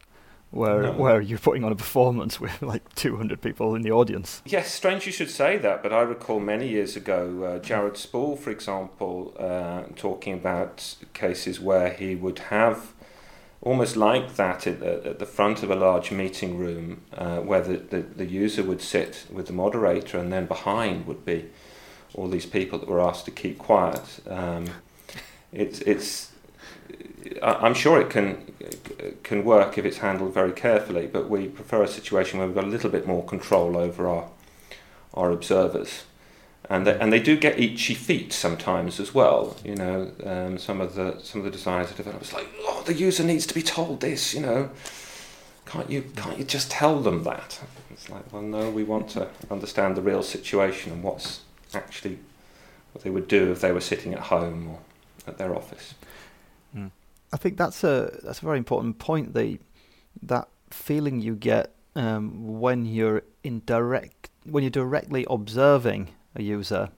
where 0.50 0.82
no. 0.82 0.92
where 0.92 1.20
you're 1.20 1.38
putting 1.38 1.64
on 1.64 1.72
a 1.72 1.76
performance 1.76 2.40
with 2.40 2.62
like 2.62 2.94
200 2.94 3.40
people 3.40 3.74
in 3.74 3.82
the 3.82 3.90
audience. 3.90 4.42
Yes, 4.44 4.72
strange 4.72 5.06
you 5.06 5.12
should 5.12 5.30
say 5.30 5.58
that, 5.58 5.82
but 5.82 5.92
I 5.92 6.00
recall 6.02 6.40
many 6.40 6.68
years 6.68 6.96
ago 6.96 7.42
uh, 7.42 7.58
Jared 7.58 7.96
Spool, 7.96 8.36
for 8.36 8.50
example, 8.50 9.34
uh, 9.38 9.82
talking 9.96 10.34
about 10.34 10.96
cases 11.12 11.60
where 11.60 11.92
he 11.92 12.14
would 12.14 12.38
have 12.50 12.92
almost 13.64 13.96
like 13.96 14.36
that 14.36 14.66
at 14.66 14.80
the, 14.80 15.06
at 15.06 15.18
the 15.18 15.26
front 15.26 15.62
of 15.62 15.70
a 15.70 15.74
large 15.74 16.12
meeting 16.12 16.58
room 16.58 17.00
uh, 17.14 17.38
where 17.38 17.62
the, 17.62 17.78
the, 17.78 18.00
the 18.00 18.26
user 18.26 18.62
would 18.62 18.82
sit 18.82 19.26
with 19.32 19.46
the 19.46 19.52
moderator 19.52 20.18
and 20.18 20.30
then 20.30 20.44
behind 20.44 21.06
would 21.06 21.24
be 21.24 21.46
all 22.12 22.28
these 22.28 22.46
people 22.46 22.78
that 22.78 22.88
were 22.88 23.00
asked 23.00 23.24
to 23.24 23.30
keep 23.30 23.58
quiet. 23.58 24.20
Um, 24.28 24.66
it's, 25.50 25.80
it's 25.80 26.32
I'm 27.42 27.74
sure 27.74 28.00
it 28.00 28.10
can 28.10 28.52
can 29.22 29.44
work 29.44 29.78
if 29.78 29.84
it's 29.84 29.98
handled 29.98 30.34
very 30.34 30.52
carefully, 30.52 31.06
but 31.06 31.28
we 31.28 31.48
prefer 31.48 31.82
a 31.82 31.88
situation 31.88 32.38
where 32.38 32.46
we've 32.46 32.54
got 32.54 32.64
a 32.64 32.68
little 32.68 32.90
bit 32.90 33.06
more 33.06 33.24
control 33.24 33.76
over 33.76 34.08
our 34.08 34.28
our 35.14 35.30
observers, 35.30 36.04
and 36.68 36.86
they, 36.86 36.98
and 36.98 37.12
they 37.12 37.20
do 37.20 37.36
get 37.36 37.58
itchy 37.58 37.94
feet 37.94 38.32
sometimes 38.32 39.00
as 39.00 39.14
well. 39.14 39.56
You 39.64 39.76
know, 39.76 40.12
um, 40.24 40.58
some 40.58 40.80
of 40.80 40.94
the 40.94 41.20
some 41.22 41.40
of 41.40 41.44
the 41.44 41.50
designers 41.50 41.88
and 41.88 41.96
developers 41.96 42.32
like, 42.32 42.48
oh, 42.62 42.82
the 42.84 42.94
user 42.94 43.24
needs 43.24 43.46
to 43.46 43.54
be 43.54 43.62
told 43.62 44.00
this. 44.00 44.34
You 44.34 44.40
know, 44.40 44.70
can't 45.66 45.90
you 45.90 46.02
can't 46.16 46.38
you 46.38 46.44
just 46.44 46.70
tell 46.70 47.00
them 47.00 47.22
that? 47.24 47.60
It's 47.90 48.10
like, 48.10 48.30
well, 48.32 48.42
no, 48.42 48.70
we 48.70 48.82
want 48.82 49.08
to 49.10 49.28
understand 49.50 49.96
the 49.96 50.02
real 50.02 50.22
situation 50.22 50.92
and 50.92 51.02
what's 51.02 51.40
actually 51.72 52.18
what 52.92 53.02
they 53.02 53.10
would 53.10 53.28
do 53.28 53.50
if 53.50 53.60
they 53.60 53.72
were 53.72 53.80
sitting 53.80 54.14
at 54.14 54.20
home 54.20 54.68
or 54.68 54.78
at 55.26 55.38
their 55.38 55.54
office. 55.54 55.94
I 57.34 57.36
think 57.36 57.56
that's 57.56 57.82
a 57.82 58.16
that's 58.22 58.38
a 58.38 58.44
very 58.44 58.58
important 58.58 59.00
point. 59.00 59.34
The 59.34 59.58
that 60.22 60.48
feeling 60.70 61.20
you 61.20 61.34
get 61.34 61.74
um, 61.96 62.60
when 62.60 62.86
you're 62.86 63.22
in 63.42 63.62
direct 63.66 64.30
when 64.44 64.62
you're 64.62 64.70
directly 64.70 65.26
observing 65.28 66.10
a 66.36 66.42
user, 66.44 66.90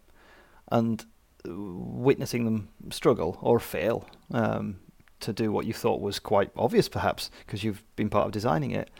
and 0.70 1.06
witnessing 1.46 2.44
them 2.44 2.68
struggle 2.90 3.38
or 3.40 3.58
fail 3.58 4.06
um, 4.30 4.76
to 5.20 5.32
do 5.32 5.50
what 5.50 5.64
you 5.64 5.72
thought 5.72 6.02
was 6.02 6.18
quite 6.18 6.50
obvious, 6.54 6.86
perhaps 6.86 7.30
because 7.46 7.64
you've 7.64 7.82
been 7.96 8.10
part 8.10 8.26
of 8.26 8.32
designing 8.32 8.72
it, 8.72 8.90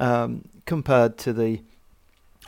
um, 0.00 0.44
compared 0.66 1.18
to 1.18 1.32
the 1.32 1.62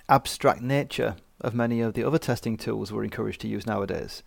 abstract 0.08 0.61
nature 0.61 1.14
of 1.40 1.54
many 1.54 1.80
of 1.80 1.94
the 1.94 2.02
other 2.02 2.18
testing 2.18 2.56
tools 2.56 2.90
we're 2.90 3.04
encouraged 3.04 3.40
to 3.42 3.49
use 3.49 3.66
nowadays. 3.66 4.25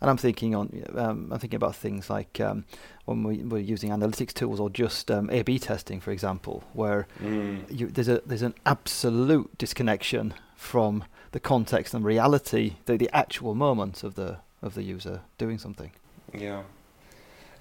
And 0.00 0.08
I'm 0.08 0.16
thinking 0.16 0.54
on, 0.54 0.84
um, 0.94 1.28
I'm 1.32 1.38
thinking 1.38 1.56
about 1.56 1.74
things 1.74 2.08
like 2.08 2.40
um, 2.40 2.64
when 3.04 3.22
we, 3.22 3.42
are 3.56 3.58
using 3.58 3.90
analytics 3.90 4.32
tools 4.32 4.60
or 4.60 4.70
just 4.70 5.10
um, 5.10 5.28
A/B 5.30 5.58
testing, 5.58 6.00
for 6.00 6.12
example, 6.12 6.62
where 6.72 7.06
mm. 7.20 7.64
you, 7.68 7.88
there's 7.88 8.08
a 8.08 8.22
there's 8.24 8.42
an 8.42 8.54
absolute 8.64 9.56
disconnection 9.58 10.34
from 10.54 11.04
the 11.32 11.40
context 11.40 11.94
and 11.94 12.04
reality, 12.04 12.74
the, 12.86 12.96
the 12.96 13.10
actual 13.12 13.54
moment 13.54 14.04
of 14.04 14.14
the 14.14 14.38
of 14.62 14.74
the 14.74 14.82
user 14.82 15.22
doing 15.36 15.58
something. 15.58 15.90
Yeah. 16.32 16.62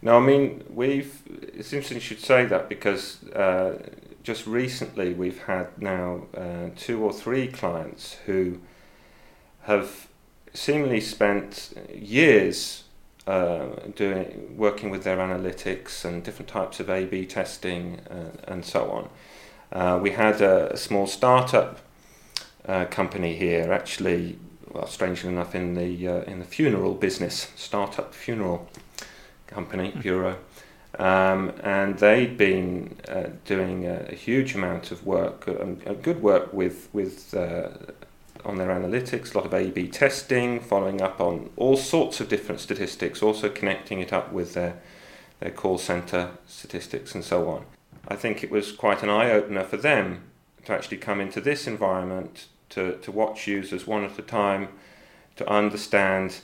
No, 0.01 0.17
I 0.17 0.19
mean 0.19 0.63
we've. 0.69 1.23
It's 1.27 1.73
interesting 1.73 1.97
you 1.97 2.01
should 2.01 2.19
say 2.19 2.45
that 2.45 2.69
because 2.69 3.23
uh, 3.29 3.89
just 4.21 4.45
recently 4.45 5.13
we've 5.13 5.43
had 5.43 5.81
now 5.81 6.27
uh, 6.35 6.69
two 6.75 7.03
or 7.03 7.11
three 7.11 7.47
clients 7.47 8.13
who 8.25 8.59
have 9.61 10.07
seemingly 10.53 11.01
spent 11.01 11.73
years 11.93 12.83
uh, 13.27 13.67
doing 13.95 14.55
working 14.57 14.89
with 14.89 15.03
their 15.03 15.17
analytics 15.17 16.05
and 16.05 16.23
different 16.23 16.49
types 16.49 16.79
of 16.79 16.89
A/B 16.89 17.25
testing 17.25 17.99
uh, 18.09 18.31
and 18.45 18.63
so 18.63 18.89
on. 18.89 19.09
Uh, 19.71 19.99
we 20.01 20.11
had 20.11 20.41
a, 20.41 20.73
a 20.73 20.77
small 20.77 21.05
startup 21.07 21.79
uh, 22.65 22.85
company 22.85 23.35
here, 23.35 23.71
actually, 23.73 24.37
well, 24.71 24.87
strangely 24.87 25.29
enough, 25.29 25.55
in 25.55 25.73
the 25.73 26.07
uh, 26.07 26.21
in 26.21 26.39
the 26.39 26.45
funeral 26.45 26.93
business, 26.93 27.51
startup 27.55 28.13
funeral 28.13 28.69
company 29.45 29.91
mm. 29.91 30.01
bureau, 30.01 30.37
um, 30.97 31.51
and 31.63 31.99
they'd 31.99 32.37
been 32.37 32.97
uh, 33.09 33.27
doing 33.45 33.85
a, 33.85 34.07
a, 34.09 34.15
huge 34.15 34.55
amount 34.55 34.91
of 34.91 35.05
work, 35.05 35.47
um, 35.47 35.75
good 36.01 36.21
work 36.21 36.53
with 36.53 36.87
with 36.93 37.33
on 38.45 38.57
their 38.57 38.69
analytics, 38.69 39.33
a 39.33 39.37
lot 39.37 39.45
of 39.45 39.53
A/B 39.53 39.87
testing, 39.87 40.59
following 40.59 41.01
up 41.01 41.19
on 41.19 41.49
all 41.55 41.77
sorts 41.77 42.19
of 42.19 42.29
different 42.29 42.61
statistics, 42.61 43.21
also 43.21 43.49
connecting 43.49 43.99
it 43.99 44.13
up 44.13 44.31
with 44.31 44.53
their 44.53 44.77
their 45.39 45.51
call 45.51 45.77
center 45.77 46.31
statistics 46.47 47.13
and 47.13 47.23
so 47.23 47.49
on. 47.49 47.65
I 48.07 48.15
think 48.15 48.43
it 48.43 48.49
was 48.49 48.71
quite 48.71 49.03
an 49.03 49.09
eye 49.09 49.31
opener 49.31 49.63
for 49.63 49.77
them 49.77 50.23
to 50.65 50.73
actually 50.73 50.97
come 50.97 51.21
into 51.21 51.41
this 51.41 51.67
environment 51.67 52.47
to, 52.69 52.97
to 52.97 53.11
watch 53.11 53.47
users 53.47 53.85
one 53.85 54.03
at 54.03 54.17
a 54.17 54.21
time, 54.21 54.69
to 55.35 55.47
understand 55.49 56.39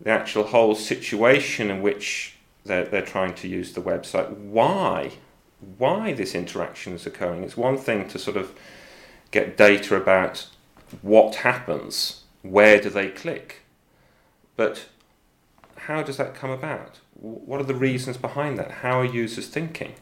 the 0.00 0.10
actual 0.10 0.44
whole 0.44 0.74
situation 0.74 1.70
in 1.70 1.82
which 1.82 2.36
they're, 2.64 2.84
they're 2.84 3.02
trying 3.02 3.34
to 3.34 3.48
use 3.48 3.72
the 3.72 3.80
website, 3.80 4.30
why, 4.30 5.12
why 5.78 6.12
this 6.12 6.34
interaction 6.34 6.94
is 6.94 7.06
occurring. 7.06 7.44
It's 7.44 7.56
one 7.56 7.76
thing 7.76 8.08
to 8.08 8.18
sort 8.18 8.36
of 8.36 8.52
get 9.30 9.56
data 9.56 9.94
about 9.94 10.48
what 11.00 11.36
happens, 11.36 12.22
where 12.42 12.80
do 12.80 12.90
they 12.90 13.08
click, 13.08 13.62
but 14.56 14.86
how 15.76 16.02
does 16.02 16.16
that 16.16 16.34
come 16.34 16.50
about? 16.50 17.00
What 17.14 17.60
are 17.60 17.64
the 17.64 17.74
reasons 17.74 18.16
behind 18.16 18.58
that? 18.58 18.70
How 18.70 19.00
are 19.00 19.04
users 19.04 19.48
thinking? 19.48 19.94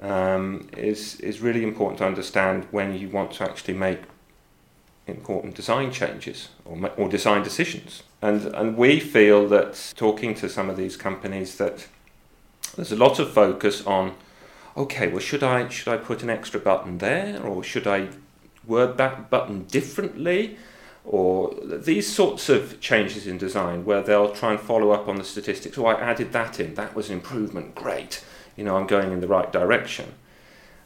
Um, 0.00 0.68
is 0.76 1.20
is 1.20 1.40
really 1.40 1.62
important 1.62 1.98
to 1.98 2.06
understand 2.06 2.66
when 2.72 2.98
you 2.98 3.08
want 3.08 3.32
to 3.32 3.44
actually 3.44 3.74
make 3.74 4.00
important 5.06 5.54
design 5.54 5.92
changes 5.92 6.48
or, 6.64 6.90
or 6.96 7.08
design 7.08 7.42
decisions. 7.42 8.02
And 8.20 8.46
and 8.54 8.76
we 8.76 8.98
feel 8.98 9.48
that 9.48 9.92
talking 9.96 10.34
to 10.36 10.48
some 10.48 10.68
of 10.68 10.76
these 10.76 10.96
companies 10.96 11.56
that 11.58 11.86
there's 12.76 12.92
a 12.92 12.96
lot 12.96 13.18
of 13.18 13.32
focus 13.32 13.86
on 13.86 14.14
okay, 14.76 15.06
well 15.08 15.20
should 15.20 15.42
I 15.42 15.68
should 15.68 15.88
I 15.88 15.96
put 15.96 16.22
an 16.22 16.30
extra 16.30 16.58
button 16.58 16.98
there 16.98 17.40
or 17.42 17.62
should 17.62 17.86
I 17.86 18.08
word 18.66 18.96
that 18.98 19.30
button 19.30 19.64
differently? 19.64 20.56
Or 21.04 21.54
these 21.62 22.10
sorts 22.10 22.48
of 22.48 22.80
changes 22.80 23.26
in 23.26 23.36
design 23.36 23.84
where 23.84 24.02
they'll 24.02 24.32
try 24.32 24.52
and 24.52 24.60
follow 24.60 24.90
up 24.90 25.06
on 25.06 25.16
the 25.16 25.24
statistics. 25.24 25.76
Oh, 25.76 25.86
I 25.86 26.00
added 26.00 26.32
that 26.32 26.58
in. 26.58 26.74
That 26.74 26.94
was 26.94 27.10
an 27.10 27.16
improvement. 27.16 27.74
Great. 27.74 28.24
You 28.56 28.64
know, 28.64 28.76
I'm 28.76 28.86
going 28.86 29.12
in 29.12 29.20
the 29.20 29.28
right 29.28 29.52
direction. 29.52 30.14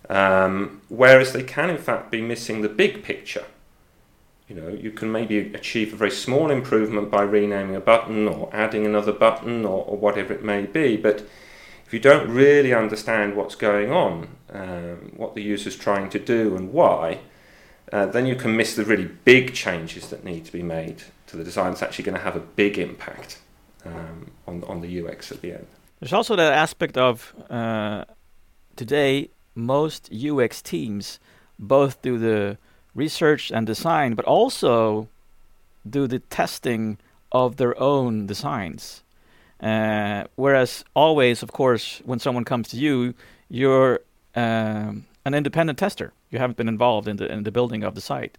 Um, 0.09 0.83
whereas 0.89 1.33
they 1.33 1.43
can, 1.45 1.71
in 1.71 1.79
fact, 1.79 2.11
be 2.11 2.21
missing 2.21 2.63
the 2.63 2.69
big 2.69 3.05
picture. 3.05 3.45
You 4.49 4.57
know, 4.57 4.69
you 4.69 4.91
can 4.91 5.13
maybe 5.13 5.39
achieve 5.53 5.93
a 5.93 5.97
very 5.97 6.11
small 6.11 6.51
improvement 6.51 7.11
by 7.11 7.23
renaming 7.23 7.77
a 7.77 7.81
button 7.81 8.27
or 8.27 8.49
adding 8.53 8.87
another 8.87 9.13
button 9.13 9.67
or, 9.67 9.85
or 9.85 9.97
whatever 9.99 10.33
it 10.33 10.43
may 10.43 10.65
be, 10.65 10.97
but 10.97 11.29
if 11.89 11.93
you 11.93 12.01
don't 12.01 12.31
really 12.31 12.75
understand 12.75 13.35
what's 13.37 13.55
going 13.55 13.91
on, 13.91 14.29
um, 14.51 15.13
what 15.17 15.35
the 15.35 15.43
user's 15.43 15.77
trying 15.77 16.11
to 16.11 16.19
do 16.19 16.57
and 16.57 16.73
why, 16.73 17.21
uh, 17.93 18.07
then 18.07 18.27
you 18.27 18.35
can 18.35 18.57
miss 18.57 18.75
the 18.75 18.85
really 18.85 19.09
big 19.25 19.55
changes 19.55 20.09
that 20.09 20.25
need 20.25 20.45
to 20.45 20.53
be 20.53 20.63
made 20.63 21.03
to 21.27 21.37
the 21.37 21.45
design. 21.45 21.73
It's 21.73 21.83
actually 21.83 22.05
going 22.05 22.17
to 22.19 22.25
have 22.25 22.37
a 22.37 22.41
big 22.41 22.79
impact 22.79 23.39
um, 23.85 24.31
on, 24.47 24.65
on 24.65 24.81
the 24.81 25.03
UX 25.03 25.33
at 25.33 25.41
the 25.41 25.53
end. 25.53 25.67
There's 26.01 26.13
also 26.13 26.37
that 26.37 26.53
aspect 26.53 26.97
of 26.97 27.35
uh, 27.51 28.05
today, 28.77 29.31
most 29.55 30.11
UX 30.13 30.63
teams 30.63 31.19
both 31.59 32.01
do 32.03 32.19
the 32.19 32.59
research 32.95 33.51
and 33.51 33.67
design, 33.67 34.15
but 34.15 34.25
also 34.25 35.09
do 35.89 36.07
the 36.07 36.19
testing 36.19 36.99
of 37.33 37.57
their 37.57 37.79
own 37.81 38.27
designs. 38.27 39.03
Uh, 39.61 40.25
whereas 40.37 40.85
always, 40.95 41.43
of 41.43 41.53
course, 41.53 42.01
when 42.05 42.19
someone 42.19 42.45
comes 42.45 42.69
to 42.69 42.77
you, 42.77 43.15
you're 43.49 44.01
um, 44.37 45.07
an 45.25 45.35
independent 45.35 45.79
tester. 45.79 46.13
You 46.31 46.39
haven't 46.39 46.57
been 46.57 46.69
involved 46.69 47.09
in 47.09 47.17
the 47.17 47.31
in 47.33 47.43
the 47.45 47.53
building 47.53 47.83
of 47.83 47.95
the 47.95 48.01
site. 48.01 48.37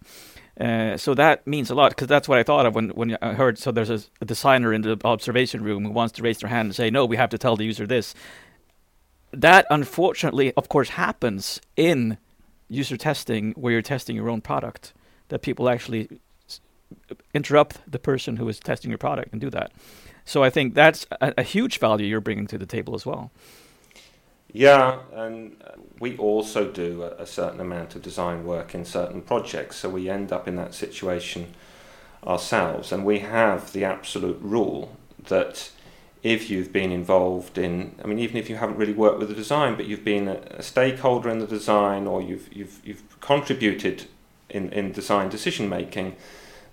Uh, 0.60 0.96
so 0.96 1.14
that 1.14 1.46
means 1.46 1.70
a 1.70 1.74
lot 1.74 1.90
because 1.90 2.08
that's 2.08 2.28
what 2.28 2.38
I 2.38 2.42
thought 2.42 2.66
of 2.66 2.74
when, 2.74 2.90
when 2.90 3.16
I 3.22 3.32
heard. 3.32 3.58
So 3.58 3.72
there's 3.72 3.88
a, 3.88 4.00
a, 4.20 4.26
designer 4.26 4.74
in 4.74 4.82
the 4.82 5.00
observation 5.04 5.64
room 5.64 5.84
who 5.84 5.90
wants 5.90 6.12
to 6.14 6.22
raise 6.22 6.38
their 6.38 6.50
hand 6.50 6.66
and 6.66 6.74
say, 6.74 6.90
"No, 6.90 7.06
we 7.06 7.16
have 7.16 7.30
to 7.30 7.38
tell 7.38 7.56
the 7.56 7.64
user 7.64 7.86
this." 7.86 8.14
That 9.32 9.66
unfortunately, 9.70 10.52
of 10.56 10.68
course, 10.68 10.90
happens 10.90 11.60
in 11.76 12.18
user 12.68 12.96
testing 12.96 13.52
where 13.52 13.72
you're 13.72 13.82
testing 13.82 14.16
your 14.16 14.28
own 14.28 14.40
product. 14.40 14.92
That 15.28 15.40
people 15.40 15.68
actually 15.68 16.20
interrupt 17.32 17.78
the 17.90 17.98
person 17.98 18.36
who 18.36 18.48
is 18.48 18.58
testing 18.58 18.90
your 18.90 18.98
product 18.98 19.32
and 19.32 19.40
do 19.40 19.50
that. 19.50 19.72
So 20.24 20.42
I 20.42 20.50
think 20.50 20.74
that's 20.74 21.06
a, 21.20 21.32
a 21.38 21.42
huge 21.42 21.78
value 21.78 22.06
you're 22.06 22.20
bringing 22.20 22.46
to 22.48 22.58
the 22.58 22.66
table 22.66 22.94
as 22.94 23.06
well. 23.06 23.30
Yeah, 24.52 24.98
and 25.12 25.56
um, 25.72 25.82
we 26.00 26.16
also 26.16 26.70
do 26.70 27.04
a, 27.04 27.22
a, 27.22 27.26
certain 27.26 27.60
amount 27.60 27.94
of 27.94 28.02
design 28.02 28.44
work 28.44 28.74
in 28.74 28.84
certain 28.84 29.22
projects, 29.22 29.76
so 29.76 29.88
we 29.88 30.10
end 30.10 30.32
up 30.32 30.48
in 30.48 30.56
that 30.56 30.74
situation 30.74 31.54
ourselves. 32.26 32.90
And 32.90 33.04
we 33.04 33.20
have 33.20 33.72
the 33.72 33.84
absolute 33.84 34.38
rule 34.40 34.96
that 35.28 35.70
if 36.22 36.50
you've 36.50 36.72
been 36.72 36.90
involved 36.90 37.58
in, 37.58 37.94
I 38.02 38.06
mean, 38.06 38.18
even 38.18 38.36
if 38.36 38.50
you 38.50 38.56
haven't 38.56 38.76
really 38.76 38.92
worked 38.92 39.20
with 39.20 39.28
the 39.28 39.34
design, 39.34 39.76
but 39.76 39.86
you've 39.86 40.04
been 40.04 40.28
a, 40.28 40.40
a 40.50 40.62
stakeholder 40.62 41.30
in 41.30 41.38
the 41.38 41.46
design 41.46 42.06
or 42.06 42.20
you've, 42.20 42.52
you've, 42.52 42.80
you've 42.84 43.20
contributed 43.20 44.06
in, 44.48 44.70
in 44.72 44.90
design 44.92 45.28
decision 45.28 45.68
making, 45.68 46.16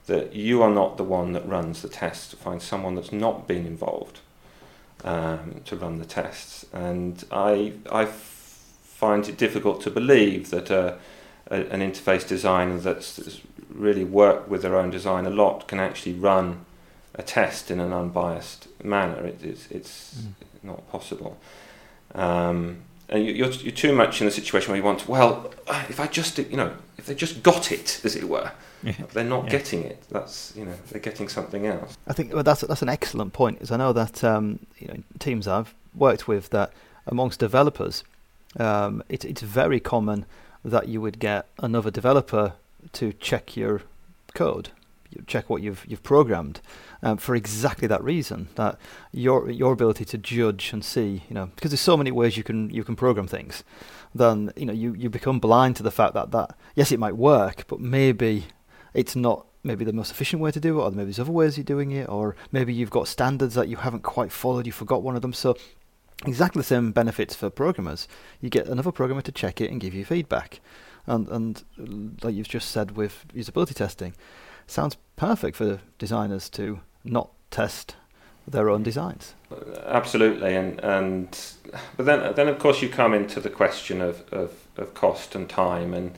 that 0.07 0.33
you 0.33 0.63
are 0.63 0.71
not 0.71 0.97
the 0.97 1.03
one 1.03 1.33
that 1.33 1.47
runs 1.47 1.81
the 1.81 1.89
test. 1.89 2.31
To 2.31 2.37
find 2.37 2.61
someone 2.61 2.95
that's 2.95 3.11
not 3.11 3.47
been 3.47 3.65
involved 3.65 4.21
um, 5.03 5.61
to 5.65 5.75
run 5.75 5.99
the 5.99 6.05
tests. 6.05 6.65
And 6.73 7.23
I, 7.31 7.73
I 7.91 8.05
find 8.05 9.27
it 9.27 9.37
difficult 9.37 9.81
to 9.81 9.91
believe 9.91 10.49
that 10.49 10.69
a, 10.69 10.97
a, 11.51 11.55
an 11.67 11.81
interface 11.81 12.27
designer 12.27 12.77
that's 12.77 13.15
that's 13.15 13.41
really 13.69 14.03
worked 14.03 14.49
with 14.49 14.61
their 14.61 14.75
own 14.75 14.89
design 14.89 15.25
a 15.25 15.29
lot 15.29 15.67
can 15.67 15.79
actually 15.79 16.13
run 16.13 16.65
a 17.13 17.21
test 17.21 17.69
in 17.69 17.79
an 17.79 17.93
unbiased 17.93 18.67
manner. 18.83 19.25
It, 19.25 19.43
it's 19.43 19.67
it's 19.71 20.21
mm. 20.21 20.33
not 20.63 20.89
possible. 20.91 21.37
Um, 22.15 22.83
and 23.09 23.25
you, 23.25 23.45
are 23.45 23.49
you're 23.49 23.71
too 23.71 23.93
much 23.93 24.21
in 24.21 24.25
the 24.25 24.31
situation 24.31 24.71
where 24.71 24.77
you 24.77 24.83
want, 24.83 25.07
well, 25.07 25.53
if 25.89 25.99
I 25.99 26.07
just, 26.07 26.37
you 26.37 26.57
know, 26.57 26.73
if 26.97 27.05
they 27.05 27.15
just 27.15 27.41
got 27.41 27.71
it, 27.71 28.01
as 28.03 28.15
it 28.15 28.25
were, 28.25 28.51
yeah. 28.83 28.93
they're 29.13 29.23
not 29.23 29.45
yeah. 29.45 29.51
getting 29.51 29.83
it. 29.83 30.03
That's, 30.09 30.53
you 30.55 30.65
know, 30.65 30.73
they're 30.89 31.01
getting 31.01 31.29
something 31.29 31.65
else. 31.65 31.97
I 32.07 32.13
think 32.13 32.33
well, 32.33 32.43
that's 32.43 32.61
that's 32.61 32.81
an 32.81 32.89
excellent 32.89 33.33
point. 33.33 33.61
Is 33.61 33.71
I 33.71 33.77
know 33.77 33.93
that 33.93 34.23
um, 34.23 34.59
you 34.77 34.87
know 34.87 34.97
teams 35.19 35.47
I've 35.47 35.73
worked 35.95 36.27
with 36.27 36.49
that 36.49 36.73
amongst 37.05 37.39
developers, 37.39 38.03
um, 38.59 39.03
it, 39.09 39.23
it's 39.23 39.41
very 39.41 39.79
common 39.79 40.25
that 40.65 40.87
you 40.87 40.99
would 40.99 41.19
get 41.19 41.47
another 41.59 41.89
developer 41.89 42.53
to 42.93 43.13
check 43.13 43.55
your 43.55 43.81
code, 44.33 44.69
check 45.27 45.49
what 45.49 45.61
you've 45.61 45.85
you've 45.87 46.03
programmed, 46.03 46.59
um, 47.01 47.17
for 47.17 47.35
exactly 47.35 47.87
that 47.87 48.03
reason. 48.03 48.49
That 48.55 48.79
your 49.11 49.49
your 49.49 49.73
ability 49.73 50.05
to 50.05 50.17
judge 50.17 50.73
and 50.73 50.83
see, 50.83 51.23
you 51.27 51.35
know, 51.35 51.47
because 51.55 51.71
there's 51.71 51.81
so 51.81 51.97
many 51.97 52.11
ways 52.11 52.37
you 52.37 52.43
can 52.43 52.69
you 52.69 52.83
can 52.83 52.95
program 52.95 53.27
things, 53.27 53.63
then 54.13 54.51
you 54.55 54.65
know 54.65 54.73
you, 54.73 54.93
you 54.93 55.09
become 55.09 55.39
blind 55.39 55.75
to 55.77 55.83
the 55.83 55.91
fact 55.91 56.13
that 56.13 56.31
that 56.31 56.55
yes 56.75 56.91
it 56.91 56.99
might 56.99 57.17
work, 57.17 57.65
but 57.67 57.79
maybe 57.79 58.45
it's 58.93 59.15
not 59.15 59.45
maybe 59.63 59.85
the 59.85 59.93
most 59.93 60.11
efficient 60.11 60.41
way 60.41 60.51
to 60.51 60.59
do 60.59 60.79
it, 60.79 60.83
or 60.83 60.91
maybe 60.91 61.05
there's 61.05 61.19
other 61.19 61.31
ways 61.31 61.57
you're 61.57 61.63
doing 61.63 61.91
it, 61.91 62.07
or 62.09 62.35
maybe 62.51 62.73
you've 62.73 62.89
got 62.89 63.07
standards 63.07 63.55
that 63.55 63.67
you 63.67 63.77
haven't 63.77 64.01
quite 64.01 64.31
followed, 64.31 64.65
you 64.65 64.71
forgot 64.71 65.03
one 65.03 65.15
of 65.15 65.21
them. 65.21 65.33
So 65.33 65.55
exactly 66.25 66.61
the 66.61 66.63
same 66.63 66.91
benefits 66.91 67.35
for 67.35 67.49
programmers. 67.49 68.07
You 68.41 68.49
get 68.49 68.67
another 68.67 68.91
programmer 68.91 69.21
to 69.21 69.31
check 69.31 69.61
it 69.61 69.69
and 69.69 69.81
give 69.81 69.93
you 69.93 70.05
feedback. 70.05 70.61
And 71.05 71.27
and 71.29 71.63
like 72.23 72.35
you've 72.35 72.47
just 72.47 72.71
said 72.71 72.91
with 72.91 73.25
usability 73.35 73.73
testing, 73.73 74.15
sounds 74.65 74.97
perfect 75.15 75.57
for 75.57 75.79
designers 75.97 76.49
to 76.51 76.79
not 77.03 77.29
test 77.51 77.95
their 78.47 78.69
own 78.69 78.83
designs. 78.83 79.33
Absolutely, 79.85 80.55
and 80.55 80.79
and 80.81 81.37
but 81.95 82.05
then 82.05 82.33
then 82.35 82.47
of 82.47 82.59
course 82.59 82.81
you 82.81 82.89
come 82.89 83.13
into 83.13 83.39
the 83.39 83.49
question 83.49 84.01
of, 84.01 84.23
of, 84.31 84.53
of 84.77 84.93
cost 84.93 85.35
and 85.35 85.49
time, 85.49 85.93
and 85.93 86.15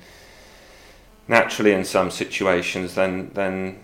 naturally 1.27 1.71
in 1.71 1.85
some 1.85 2.11
situations 2.11 2.95
then 2.95 3.31
then 3.33 3.79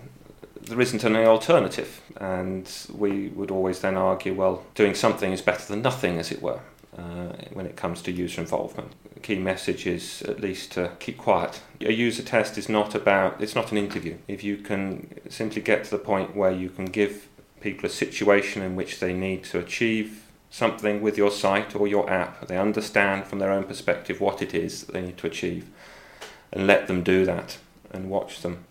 there 0.61 0.81
isn't 0.81 1.03
any 1.03 1.25
alternative, 1.25 2.01
and 2.17 2.69
we 2.93 3.29
would 3.29 3.51
always 3.51 3.79
then 3.81 3.95
argue, 3.95 4.33
well, 4.33 4.63
doing 4.73 4.95
something 4.95 5.31
is 5.31 5.41
better 5.41 5.65
than 5.67 5.81
nothing, 5.81 6.17
as 6.17 6.31
it 6.31 6.41
were. 6.41 6.59
Uh, 6.97 7.33
when 7.51 7.65
it 7.65 7.75
comes 7.75 8.01
to 8.01 8.11
user 8.11 8.39
involvement, 8.39 8.91
the 9.13 9.19
key 9.19 9.37
message 9.37 9.85
is 9.85 10.21
at 10.21 10.39
least 10.39 10.71
to 10.71 10.91
keep 10.99 11.17
quiet. 11.17 11.61
A 11.81 11.91
user 11.91 12.23
test 12.23 12.57
is 12.57 12.69
not 12.69 12.95
about, 12.95 13.41
it's 13.41 13.55
not 13.55 13.71
an 13.73 13.77
interview. 13.77 14.17
If 14.29 14.45
you 14.45 14.57
can 14.57 15.19
simply 15.29 15.61
get 15.61 15.83
to 15.85 15.91
the 15.91 15.97
point 15.97 16.37
where 16.37 16.51
you 16.51 16.69
can 16.69 16.85
give 16.85 17.27
people 17.59 17.85
a 17.85 17.89
situation 17.89 18.61
in 18.61 18.77
which 18.77 18.99
they 19.01 19.11
need 19.11 19.43
to 19.45 19.59
achieve 19.59 20.23
something 20.49 21.01
with 21.01 21.17
your 21.17 21.31
site 21.31 21.75
or 21.75 21.85
your 21.85 22.09
app, 22.09 22.47
they 22.47 22.57
understand 22.57 23.25
from 23.25 23.39
their 23.39 23.51
own 23.51 23.65
perspective 23.65 24.21
what 24.21 24.41
it 24.41 24.53
is 24.53 24.83
that 24.83 24.93
they 24.93 25.01
need 25.01 25.17
to 25.17 25.27
achieve, 25.27 25.69
and 26.53 26.65
let 26.65 26.87
them 26.87 27.03
do 27.03 27.25
that 27.25 27.57
and 27.91 28.09
watch 28.09 28.41
them 28.41 28.63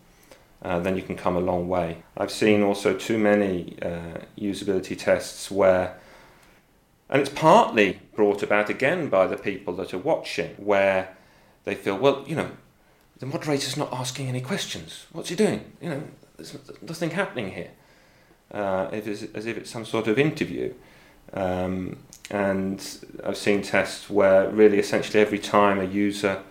uh, 0.65 0.81
then 0.81 0.97
you 0.97 1.03
can 1.03 1.17
come 1.17 1.37
a 1.37 1.41
long 1.41 1.69
way. 1.69 1.99
I've 2.17 2.31
seen 2.31 2.63
also 2.63 2.95
too 2.95 3.19
many 3.19 3.77
uh, 3.83 4.19
usability 4.39 4.99
tests 4.99 5.51
where, 5.51 5.99
and 7.09 7.21
it's 7.21 7.31
partly 7.31 8.01
brought 8.15 8.43
about 8.43 8.71
again 8.71 9.09
by 9.09 9.27
the 9.27 9.37
people 9.37 9.75
that 9.75 9.93
are 9.93 9.99
watching, 9.99 10.51
where 10.57 11.17
they 11.65 11.75
feel, 11.75 11.97
well, 11.97 12.25
you 12.27 12.37
know, 12.37 12.51
the 13.19 13.27
moderator's 13.27 13.77
not 13.77 13.93
asking 13.93 14.29
any 14.29 14.41
questions. 14.41 15.07
What's 15.13 15.29
he 15.29 15.37
doing? 15.37 15.73
You 15.81 15.91
know, 15.91 16.03
there's 16.37 16.57
nothing 16.83 17.11
happening 17.11 17.53
here. 17.53 17.71
Uh, 18.53 18.89
as 18.93 19.47
if 19.47 19.57
it's 19.57 19.71
some 19.71 19.85
sort 19.85 20.07
of 20.07 20.19
interview. 20.19 20.73
Um, 21.33 21.97
and 22.31 22.81
I've 23.25 23.37
seen 23.37 23.63
tests 23.63 24.09
where 24.09 24.49
really 24.49 24.79
essentially 24.79 25.21
every 25.21 25.41
time 25.41 25.81
a 25.81 25.85
user 25.85 26.43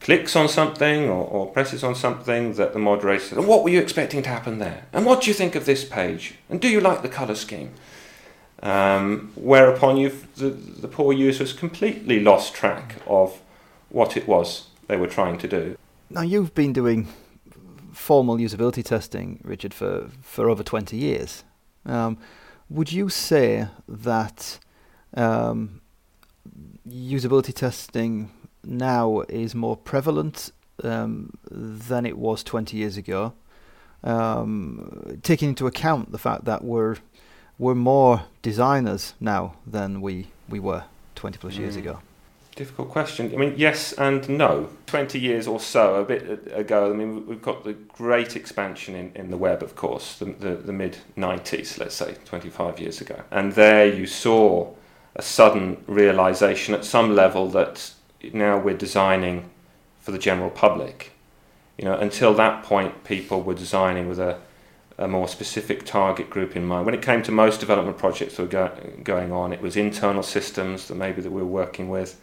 clicks 0.00 0.36
on 0.36 0.48
something 0.48 1.04
or, 1.08 1.24
or, 1.24 1.46
presses 1.46 1.82
on 1.82 1.94
something 1.94 2.54
that 2.54 2.72
the 2.72 2.78
moderator 2.78 3.24
says, 3.24 3.38
What 3.38 3.62
were 3.62 3.70
you 3.70 3.80
expecting 3.80 4.22
to 4.24 4.28
happen 4.28 4.58
there? 4.58 4.84
And 4.92 5.06
what 5.06 5.22
do 5.22 5.28
you 5.28 5.34
think 5.34 5.54
of 5.54 5.64
this 5.64 5.84
page? 5.84 6.34
And 6.50 6.60
do 6.60 6.68
you 6.68 6.80
like 6.80 7.02
the 7.02 7.08
colour 7.08 7.36
scheme? 7.36 7.72
Um, 8.62 9.32
whereupon 9.34 9.96
the, 10.36 10.50
the 10.50 10.88
poor 10.88 11.12
users 11.12 11.52
completely 11.52 12.20
lost 12.20 12.54
track 12.54 12.96
of 13.06 13.40
what 13.88 14.16
it 14.16 14.28
was 14.28 14.68
they 14.86 14.96
were 14.96 15.08
trying 15.08 15.38
to 15.38 15.48
do. 15.48 15.76
Now, 16.10 16.22
you've 16.22 16.54
been 16.54 16.72
doing 16.72 17.08
formal 17.92 18.36
usability 18.36 18.84
testing, 18.84 19.40
Richard, 19.42 19.74
for, 19.74 20.10
for 20.20 20.48
over 20.48 20.62
20 20.62 20.96
years. 20.96 21.44
Um, 21.84 22.18
would 22.70 22.92
you 22.92 23.08
say 23.08 23.68
that 23.88 24.58
um, 25.14 25.80
usability 26.88 27.54
testing 27.54 28.30
now 28.64 29.20
is 29.28 29.54
more 29.54 29.76
prevalent 29.76 30.52
um, 30.82 31.36
than 31.50 32.06
it 32.06 32.16
was 32.18 32.42
20 32.42 32.76
years 32.76 32.96
ago. 32.96 33.34
Um, 34.04 35.20
taking 35.22 35.50
into 35.50 35.66
account 35.66 36.10
the 36.10 36.18
fact 36.18 36.44
that 36.46 36.64
we're 36.64 36.96
we're 37.62 37.76
more 37.76 38.24
designers 38.42 39.14
now 39.20 39.54
than 39.64 40.00
we 40.00 40.26
we 40.48 40.58
were 40.58 40.82
20 41.14 41.38
plus 41.38 41.54
mm. 41.54 41.58
years 41.60 41.76
ago. 41.76 42.00
Difficult 42.56 42.90
question. 42.90 43.32
I 43.32 43.36
mean, 43.36 43.54
yes 43.56 43.92
and 43.92 44.28
no. 44.28 44.68
20 44.86 45.18
years 45.18 45.46
or 45.46 45.60
so, 45.60 45.94
a 45.94 46.04
bit 46.04 46.52
ago, 46.52 46.90
I 46.90 46.94
mean, 46.94 47.24
we've 47.26 47.40
got 47.40 47.64
the 47.64 47.72
great 47.72 48.36
expansion 48.36 48.94
in, 48.96 49.12
in 49.14 49.30
the 49.30 49.38
web, 49.38 49.62
of 49.62 49.76
course, 49.76 50.18
the, 50.18 50.26
the, 50.26 50.56
the 50.56 50.72
mid 50.72 50.98
90s, 51.16 51.78
let's 51.78 51.94
say, 51.94 52.16
25 52.24 52.80
years 52.80 53.00
ago. 53.00 53.22
And 53.30 53.52
there 53.52 53.86
you 53.86 54.06
saw 54.06 54.74
a 55.14 55.22
sudden 55.22 55.82
realization 55.86 56.74
at 56.74 56.84
some 56.84 57.14
level 57.14 57.48
that 57.50 57.92
now 58.32 58.58
we're 58.58 58.76
designing 58.76 59.48
for 60.00 60.10
the 60.10 60.18
general 60.18 60.50
public. 60.50 61.12
You 61.78 61.84
know, 61.84 61.94
until 61.94 62.34
that 62.34 62.64
point, 62.64 63.04
people 63.04 63.40
were 63.40 63.54
designing 63.54 64.08
with 64.08 64.18
a, 64.18 64.38
a 64.98 65.08
more 65.08 65.28
specific 65.28 65.84
target 65.84 66.30
group 66.30 66.56
in 66.56 66.64
mind. 66.64 66.86
When 66.86 66.94
it 66.94 67.02
came 67.02 67.22
to 67.24 67.32
most 67.32 67.60
development 67.60 67.98
projects 67.98 68.36
that 68.36 68.42
were 68.42 68.48
go, 68.48 68.70
going 69.02 69.32
on, 69.32 69.52
it 69.52 69.60
was 69.60 69.76
internal 69.76 70.22
systems 70.22 70.88
that 70.88 70.94
maybe 70.94 71.22
that 71.22 71.30
we 71.30 71.42
were 71.42 71.48
working 71.48 71.88
with. 71.88 72.20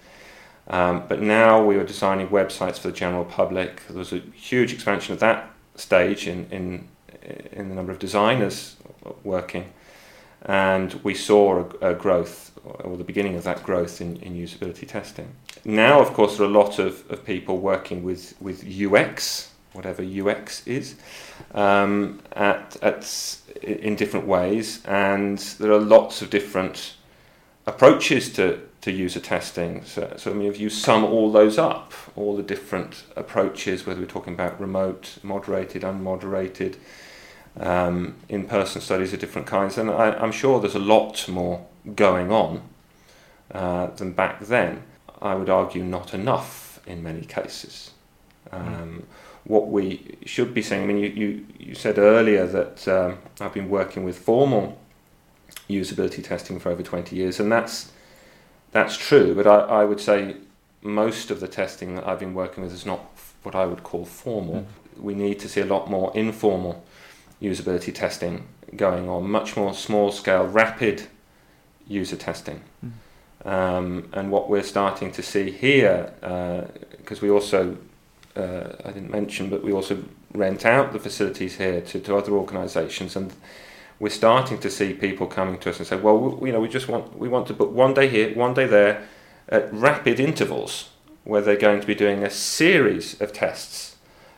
Um, 0.68 1.04
but 1.08 1.22
now 1.22 1.64
we 1.64 1.78
were 1.78 1.84
designing 1.84 2.28
websites 2.28 2.78
for 2.78 2.90
the 2.90 2.94
general 2.94 3.26
public. 3.26 3.88
There 3.88 3.98
was 3.98 4.14
a 4.14 4.20
huge 4.20 4.72
expansion 4.72 5.14
at 5.14 5.20
that 5.20 5.52
stage 5.76 6.28
in, 6.28 6.46
in, 6.52 6.88
in 7.52 7.70
the 7.70 7.76
number 7.76 7.92
of 7.92 8.00
designers 8.00 8.76
working. 9.24 9.74
And 10.44 10.94
we 11.04 11.16
saw 11.16 11.66
a, 11.82 11.92
a 11.92 11.94
growth 11.96 12.52
or 12.64 12.98
the 12.98 13.04
beginning 13.04 13.36
of 13.36 13.44
that 13.44 13.64
growth 13.64 14.02
in, 14.02 14.18
in 14.18 14.36
usability 14.36 14.88
testing. 14.88 15.34
Now, 15.66 16.00
of 16.00 16.14
course, 16.14 16.38
there 16.38 16.46
are 16.46 16.50
a 16.50 16.54
lot 16.54 16.80
of, 16.80 17.10
of 17.10 17.26
people 17.26 17.58
working 17.58 18.04
with, 18.04 18.36
with 18.40 18.64
UX, 18.64 19.52
whatever 19.74 20.04
UX 20.04 20.66
is, 20.68 20.96
um, 21.54 22.22
at, 22.34 22.78
at, 22.82 23.38
in 23.62 23.96
different 23.96 24.28
ways, 24.28 24.84
and 24.86 25.38
there 25.60 25.72
are 25.72 25.80
lots 25.80 26.22
of 26.22 26.30
different 26.30 26.96
approaches 27.66 28.34
to, 28.34 28.60
to 28.82 28.92
user 28.92 29.20
testing. 29.20 29.84
So, 29.86 30.14
so 30.18 30.32
I 30.32 30.34
mean, 30.34 30.50
if 30.50 30.60
you 30.60 30.70
sum 30.70 31.04
all 31.04 31.32
those 31.32 31.58
up, 31.58 31.94
all 32.16 32.36
the 32.36 32.44
different 32.44 33.04
approaches, 33.16 33.86
whether 33.86 34.00
we're 34.00 34.08
talking 34.08 34.34
about 34.34 34.60
remote, 34.60 35.18
moderated, 35.24 35.84
unmoderated, 35.84 36.76
um, 37.60 38.16
in-person 38.28 38.82
studies 38.82 39.14
of 39.14 39.20
different 39.20 39.48
kinds, 39.48 39.78
and 39.78 39.90
I, 39.90 40.12
I'm 40.14 40.32
sure 40.32 40.60
there's 40.60 40.76
a 40.76 40.80
lot 40.80 41.28
more 41.28 41.66
going 41.96 42.32
on 42.32 42.62
uh, 43.52 43.88
than 43.88 44.14
back 44.14 44.40
then. 44.46 44.84
I 45.22 45.36
would 45.36 45.50
argue 45.50 45.84
not 45.84 46.14
enough 46.14 46.80
in 46.88 47.04
many 47.04 47.22
cases. 47.22 47.92
Um, 48.52 49.06
what 49.50 49.68
we 49.68 50.16
should 50.26 50.54
be 50.54 50.62
saying, 50.62 50.84
I 50.84 50.86
mean, 50.86 51.00
you, 51.00 51.10
you, 51.10 51.46
you 51.58 51.74
said 51.74 51.98
earlier 51.98 52.46
that 52.46 52.88
um, 52.88 53.18
I've 53.42 53.54
been 53.54 53.68
working 53.68 54.04
with 54.04 54.20
formal 54.20 54.78
usability 55.68 56.24
testing 56.24 56.60
for 56.60 56.70
over 56.70 56.84
20 56.84 57.16
years, 57.16 57.40
and 57.40 57.52
that's, 57.52 57.92
that's 58.72 58.96
true, 58.96 59.34
but 59.34 59.48
I, 59.48 59.82
I 59.82 59.86
would 59.86 60.00
say 60.00 60.36
most 60.84 61.32
of 61.32 61.40
the 61.40 61.48
testing 61.48 61.96
that 61.96 62.08
I've 62.08 62.20
been 62.20 62.36
working 62.36 62.64
with 62.64 62.72
is 62.72 62.86
not 62.86 63.00
what 63.42 63.56
I 63.56 63.66
would 63.66 63.82
call 63.82 64.06
formal. 64.06 64.68
Mm. 64.98 65.02
We 65.02 65.16
need 65.16 65.40
to 65.40 65.50
see 65.50 65.62
a 65.62 65.66
lot 65.66 65.90
more 65.90 66.16
informal 66.16 66.86
usability 67.42 67.94
testing 67.94 68.48
going 68.76 69.10
on, 69.10 69.32
much 69.32 69.58
more 69.58 69.74
small 69.74 70.12
scale, 70.12 70.46
rapid 70.46 71.08
user 71.88 72.18
testing. 72.18 72.62
Mm. 72.86 72.92
Um, 73.52 74.10
and 74.14 74.30
what 74.30 74.48
we're 74.48 74.62
starting 74.62 75.12
to 75.14 75.24
see 75.24 75.50
here, 75.50 76.14
because 76.22 77.18
uh, 77.18 77.22
we 77.24 77.32
also, 77.32 77.78
uh, 78.40 78.76
I 78.86 78.92
didn't 78.92 79.12
mention, 79.12 79.50
but 79.50 79.64
we 79.64 79.72
also 79.72 80.04
rent 80.34 80.66
out 80.66 80.94
the 80.94 81.00
facilities 81.00 81.58
here 81.58 81.82
to, 81.82 82.00
to 82.00 82.16
other 82.16 82.32
organisations, 82.32 83.16
and 83.16 83.34
we're 84.00 84.10
starting 84.10 84.60
to 84.60 84.70
see 84.70 84.94
people 84.94 85.28
coming 85.28 85.60
to 85.60 85.70
us 85.70 85.80
and 85.80 85.88
say, 85.88 85.98
well, 85.98 86.18
we, 86.18 86.48
you 86.48 86.54
know, 86.54 86.62
we 86.62 86.70
just 86.70 86.88
want 86.88 87.18
we 87.18 87.28
want 87.28 87.48
to 87.48 87.54
book 87.54 87.72
one 87.72 87.94
day 87.94 88.08
here, 88.08 88.34
one 88.36 88.54
day 88.54 88.66
there, 88.66 89.08
at 89.50 89.72
rapid 89.74 90.20
intervals, 90.20 90.90
where 91.24 91.42
they're 91.42 91.58
going 91.58 91.82
to 91.82 91.88
be 91.88 91.96
doing 91.96 92.24
a 92.24 92.30
series 92.30 93.20
of 93.20 93.34
tests 93.34 93.98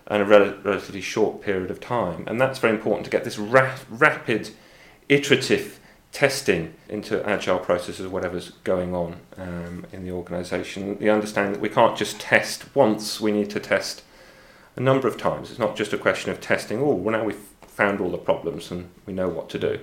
in 0.09 0.21
a 0.21 0.25
rel- 0.25 0.57
relatively 0.63 1.01
short 1.01 1.41
period 1.41 1.69
of 1.69 1.79
time, 1.79 2.23
and 2.27 2.41
that's 2.41 2.59
very 2.59 2.73
important 2.73 3.05
to 3.05 3.11
get 3.11 3.23
this 3.23 3.37
ra- 3.37 3.77
rapid, 3.89 4.49
iterative 5.09 5.79
testing 6.11 6.73
into 6.89 7.27
agile 7.27 7.59
processes, 7.59 8.07
whatever's 8.07 8.51
going 8.63 8.93
on 8.93 9.17
um, 9.37 9.85
in 9.93 10.03
the 10.03 10.11
organisation. 10.11 10.97
The 10.97 11.09
understanding 11.09 11.53
that 11.53 11.61
we 11.61 11.69
can't 11.69 11.97
just 11.97 12.19
test 12.19 12.75
once, 12.75 13.21
we 13.21 13.31
need 13.31 13.49
to 13.51 13.59
test 13.59 14.03
a 14.75 14.81
number 14.81 15.07
of 15.07 15.17
times. 15.17 15.49
It's 15.49 15.59
not 15.59 15.75
just 15.75 15.93
a 15.93 15.97
question 15.97 16.31
of 16.31 16.41
testing, 16.41 16.79
oh, 16.79 16.93
well, 16.93 17.17
now 17.17 17.23
we've 17.23 17.35
found 17.61 18.01
all 18.01 18.09
the 18.09 18.17
problems 18.17 18.71
and 18.71 18.89
we 19.05 19.13
know 19.13 19.29
what 19.29 19.49
to 19.49 19.59
do. 19.59 19.79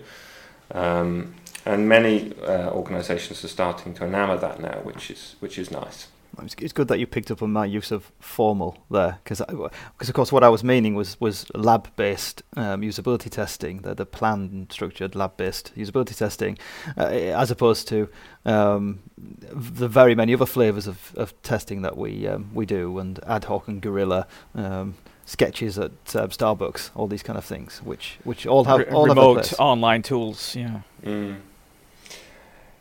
Um, 0.72 1.34
and 1.64 1.88
many 1.88 2.34
uh, 2.42 2.70
organisations 2.70 3.44
are 3.44 3.48
starting 3.48 3.94
to 3.94 4.04
enamour 4.04 4.36
that 4.38 4.60
now, 4.60 4.80
which 4.82 5.10
is, 5.10 5.36
which 5.40 5.58
is 5.58 5.70
nice. 5.70 6.08
It's 6.42 6.72
good 6.72 6.88
that 6.88 6.98
you 6.98 7.06
picked 7.06 7.30
up 7.30 7.42
on 7.42 7.52
my 7.52 7.64
use 7.64 7.90
of 7.90 8.12
formal 8.20 8.78
there, 8.90 9.18
because 9.22 9.40
because 9.48 10.08
of 10.08 10.14
course 10.14 10.32
what 10.32 10.44
I 10.44 10.48
was 10.48 10.62
meaning 10.62 10.94
was 10.94 11.20
was 11.20 11.46
lab 11.54 11.88
based 11.96 12.42
um, 12.56 12.82
usability 12.82 13.30
testing, 13.30 13.82
the 13.82 13.94
the 13.94 14.06
planned 14.06 14.72
structured 14.72 15.14
lab 15.14 15.36
based 15.36 15.72
usability 15.76 16.16
testing, 16.16 16.58
uh, 16.96 17.06
as 17.06 17.50
opposed 17.50 17.88
to 17.88 18.08
um, 18.44 19.00
the 19.16 19.88
very 19.88 20.14
many 20.14 20.34
other 20.34 20.46
flavors 20.46 20.86
of, 20.86 21.12
of 21.16 21.32
testing 21.42 21.82
that 21.82 21.96
we 21.96 22.26
um, 22.26 22.50
we 22.54 22.66
do 22.66 22.98
and 22.98 23.20
ad 23.26 23.44
hoc 23.44 23.68
and 23.68 23.82
guerrilla. 23.82 24.26
Um, 24.54 24.94
sketches 25.24 25.78
at 25.78 25.90
uh, 26.14 26.26
Starbucks, 26.28 26.90
all 26.94 27.06
these 27.06 27.22
kind 27.22 27.36
of 27.38 27.44
things, 27.44 27.82
which 27.84 28.18
which 28.24 28.46
all 28.46 28.64
have 28.64 28.78
Re- 28.78 28.86
all 28.86 29.06
have 29.08 29.18
a 29.18 29.20
remote 29.20 29.34
place. 29.34 29.54
online 29.58 30.00
tools. 30.02 30.56
Yeah. 30.56 30.80
Mm. 31.04 31.40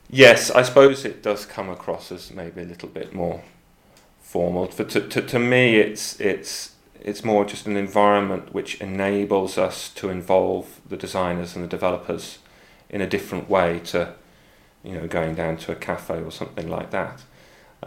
Yes, 0.10 0.50
I 0.52 0.62
suppose 0.62 1.04
it 1.04 1.22
does 1.22 1.46
come 1.46 1.70
across 1.70 2.12
as 2.12 2.32
maybe 2.32 2.62
a 2.62 2.66
little 2.66 2.88
bit 2.88 3.14
more 3.14 3.44
formal. 4.22 4.68
For 4.68 4.86
to, 4.86 5.02
to, 5.08 5.22
to 5.22 5.40
me, 5.40 5.78
it's 5.78 6.20
it's 6.20 6.76
it's 7.02 7.24
more 7.24 7.46
just 7.46 7.68
an 7.68 7.78
environment 7.78 8.54
which 8.54 8.80
enables 8.82 9.58
us 9.58 9.90
to 9.90 10.10
involve 10.10 10.80
the 10.88 10.98
designers 10.98 11.56
and 11.56 11.64
the 11.64 11.70
developers 11.70 12.40
in 12.90 13.02
a 13.02 13.08
different 13.08 13.50
way 13.50 13.80
to, 13.80 14.14
you 14.84 14.94
know, 14.94 15.08
going 15.08 15.36
down 15.36 15.58
to 15.58 15.72
a 15.72 15.76
cafe 15.76 16.22
or 16.22 16.32
something 16.32 16.70
like 16.70 16.92
that. 16.92 17.24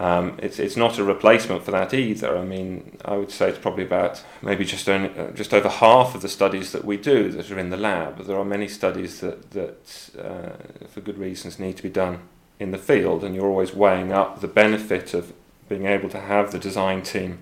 Um, 0.01 0.39
it's 0.39 0.59
it's 0.59 0.79
not 0.79 0.99
a 0.99 1.05
replacement 1.05 1.63
for 1.63 1.73
that 1.73 1.93
either. 1.93 2.39
I 2.39 2.43
mean, 2.43 2.97
I 3.05 3.19
would 3.19 3.31
say 3.31 3.51
it's 3.51 3.59
probably 3.59 3.85
about 3.85 4.25
maybe 4.41 4.65
just 4.65 4.89
only, 4.89 5.11
uh, 5.11 5.31
just 5.33 5.53
over 5.53 5.69
half 5.69 6.15
of 6.15 6.23
the 6.23 6.29
studies 6.29 6.73
that 6.73 6.87
we 6.87 6.97
do 6.97 7.31
that 7.33 7.51
are 7.51 7.59
in 7.59 7.69
the 7.69 7.77
lab. 7.77 8.25
There 8.25 8.39
are 8.39 8.45
many 8.45 8.67
studies 8.67 9.21
that 9.21 9.51
that 9.51 10.11
uh, 10.19 10.87
for 10.89 11.03
good 11.03 11.19
reasons 11.19 11.59
need 11.59 11.77
to 11.77 11.83
be 11.83 11.91
done 11.91 12.21
in 12.59 12.71
the 12.71 12.79
field, 12.79 13.23
and 13.23 13.35
you're 13.35 13.47
always 13.47 13.75
weighing 13.75 14.11
up 14.11 14.41
the 14.41 14.49
benefit 14.49 15.13
of 15.13 15.35
being 15.69 15.85
able 15.85 16.09
to 16.09 16.21
have 16.21 16.51
the 16.51 16.59
design 16.59 17.03
team 17.03 17.41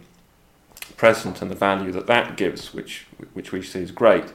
present 0.96 1.40
and 1.40 1.52
the 1.52 1.54
value 1.54 1.92
that 1.92 2.08
that 2.08 2.36
gives, 2.36 2.74
which 2.74 3.06
which 3.34 3.52
we 3.52 3.62
see 3.62 3.82
is 3.82 3.92
great. 3.92 4.32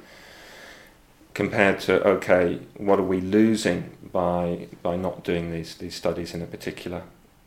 Compared 1.34 1.82
to 1.82 2.02
okay, 2.08 2.62
what 2.78 3.00
are 3.00 3.04
we 3.04 3.20
losing 3.20 3.98
by 4.14 4.70
by 4.82 4.96
not 4.96 5.26
doing 5.26 5.52
these 5.52 5.76
these 5.76 5.96
studies 5.96 6.34
in 6.34 6.42
a 6.42 6.46
particular 6.46 7.04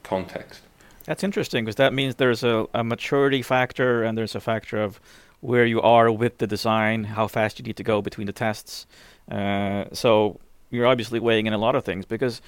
context. 0.07 0.63
That's 1.05 1.23
interesting 1.23 1.65
because 1.65 1.77
that 1.77 1.93
means 1.93 2.17
there's 2.17 2.43
a, 2.43 2.67
a 2.75 2.83
maturity 2.83 3.43
factor 3.43 4.03
and 4.03 4.19
there's 4.19 4.35
a 4.35 4.41
factor 4.41 4.83
of 4.83 5.01
where 5.41 5.65
you 5.65 5.81
are 5.81 6.11
with 6.11 6.39
the 6.39 6.47
design, 6.47 7.05
how 7.05 7.29
fast 7.29 7.59
you 7.59 7.65
need 7.65 7.77
to 7.77 7.85
go 7.85 8.03
between 8.03 8.27
the 8.27 8.33
tests. 8.33 8.87
Uh, 9.31 9.85
so 9.93 10.41
you're 10.71 10.87
obviously 10.87 11.21
weighing 11.21 11.47
in 11.47 11.53
a 11.53 11.59
lot 11.59 11.77
of 11.77 11.85
things 11.85 12.05
because 12.05 12.41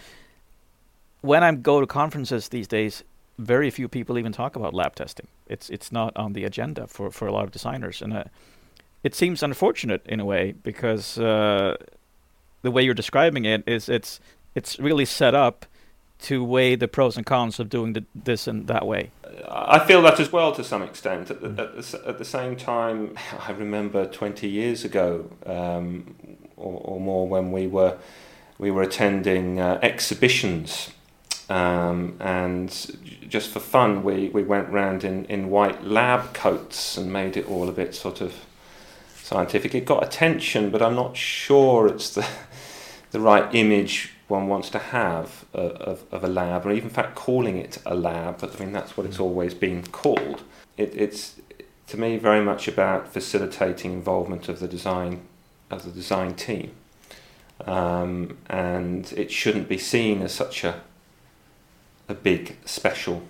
when 1.20 1.42
I 1.44 1.52
go 1.54 1.80
to 1.80 1.86
conferences 1.86 2.48
these 2.48 2.66
days, 2.66 3.04
very 3.38 3.70
few 3.70 3.88
people 3.88 4.18
even 4.18 4.32
talk 4.32 4.56
about 4.56 4.74
lab 4.74 4.94
testing. 4.94 5.28
It's 5.46 5.70
it's 5.70 5.92
not 5.92 6.16
on 6.16 6.32
the 6.32 6.44
agenda 6.44 6.86
for, 6.86 7.10
for 7.10 7.28
a 7.28 7.32
lot 7.32 7.44
of 7.44 7.52
designers, 7.52 8.02
and 8.02 8.12
uh, 8.12 8.24
it 9.04 9.14
seems 9.14 9.42
unfortunate 9.42 10.02
in 10.06 10.20
a 10.20 10.24
way 10.24 10.54
because 10.62 11.18
uh, 11.18 11.76
the 12.62 12.70
way 12.70 12.82
you're 12.82 12.94
describing 12.94 13.44
it 13.44 13.62
is 13.66 13.88
it's 13.88 14.20
it's 14.54 14.78
really 14.78 15.04
set 15.04 15.34
up 15.34 15.66
to 16.22 16.44
weigh 16.44 16.74
the 16.74 16.88
pros 16.88 17.16
and 17.16 17.24
cons 17.24 17.60
of 17.60 17.68
doing 17.68 17.92
the, 17.92 18.04
this 18.14 18.46
and 18.46 18.66
that 18.66 18.86
way. 18.86 19.10
I 19.48 19.78
feel 19.78 20.02
that 20.02 20.18
as 20.18 20.32
well 20.32 20.52
to 20.52 20.64
some 20.64 20.82
extent. 20.82 21.30
At 21.30 21.40
the, 21.40 21.48
at 21.48 21.76
the, 21.76 22.02
at 22.06 22.18
the 22.18 22.24
same 22.24 22.56
time, 22.56 23.16
I 23.46 23.52
remember 23.52 24.06
20 24.06 24.48
years 24.48 24.84
ago 24.84 25.30
um, 25.46 26.16
or, 26.56 26.80
or, 26.84 27.00
more 27.00 27.28
when 27.28 27.52
we 27.52 27.66
were 27.66 27.96
we 28.58 28.70
were 28.70 28.82
attending 28.82 29.60
uh, 29.60 29.78
exhibitions. 29.82 30.90
Um, 31.48 32.16
and 32.20 32.68
just 33.28 33.50
for 33.50 33.60
fun, 33.60 34.02
we, 34.02 34.28
we 34.30 34.42
went 34.42 34.68
round 34.68 35.04
in, 35.04 35.24
in 35.26 35.48
white 35.48 35.84
lab 35.84 36.34
coats 36.34 36.98
and 36.98 37.10
made 37.12 37.36
it 37.36 37.48
all 37.48 37.68
a 37.68 37.72
bit 37.72 37.94
sort 37.94 38.20
of 38.20 38.34
scientific. 39.14 39.74
It 39.74 39.84
got 39.84 40.04
attention, 40.04 40.70
but 40.70 40.82
I'm 40.82 40.96
not 40.96 41.16
sure 41.16 41.86
it's 41.86 42.10
the 42.10 42.26
the 43.10 43.20
right 43.20 43.54
image 43.54 44.12
one 44.28 44.46
wants 44.46 44.70
to 44.70 44.78
have 44.78 45.44
uh, 45.54 45.58
of, 45.58 46.04
of 46.12 46.22
a 46.22 46.28
lab, 46.28 46.66
or 46.66 46.70
even 46.72 46.88
in 46.88 46.94
fact 46.94 47.14
calling 47.14 47.56
it 47.56 47.78
a 47.84 47.94
lab, 47.94 48.40
but 48.40 48.54
I 48.54 48.64
mean 48.64 48.72
that's 48.72 48.96
what 48.96 49.06
it's 49.06 49.18
always 49.18 49.54
been 49.54 49.84
called. 49.86 50.42
It, 50.76 50.94
it's 50.94 51.36
to 51.88 51.98
me 51.98 52.18
very 52.18 52.44
much 52.44 52.68
about 52.68 53.12
facilitating 53.12 53.92
involvement 53.92 54.48
of 54.48 54.60
the 54.60 54.68
design 54.68 55.22
of 55.70 55.84
the 55.84 55.90
design 55.90 56.34
team, 56.34 56.72
um, 57.66 58.38
and 58.48 59.12
it 59.16 59.30
shouldn't 59.30 59.68
be 59.68 59.78
seen 59.78 60.22
as 60.22 60.32
such 60.32 60.64
a 60.64 60.82
a 62.08 62.14
big 62.14 62.56
special 62.64 63.22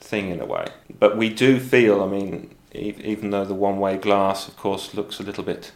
thing 0.00 0.30
in 0.30 0.40
a 0.40 0.44
way. 0.44 0.66
But 0.98 1.16
we 1.16 1.30
do 1.30 1.58
feel, 1.58 2.02
I 2.02 2.06
mean, 2.06 2.54
e- 2.74 2.94
even 3.02 3.30
though 3.30 3.46
the 3.46 3.54
one-way 3.54 3.96
glass, 3.96 4.48
of 4.48 4.56
course, 4.56 4.92
looks 4.94 5.18
a 5.18 5.22
little 5.22 5.44
bit, 5.44 5.72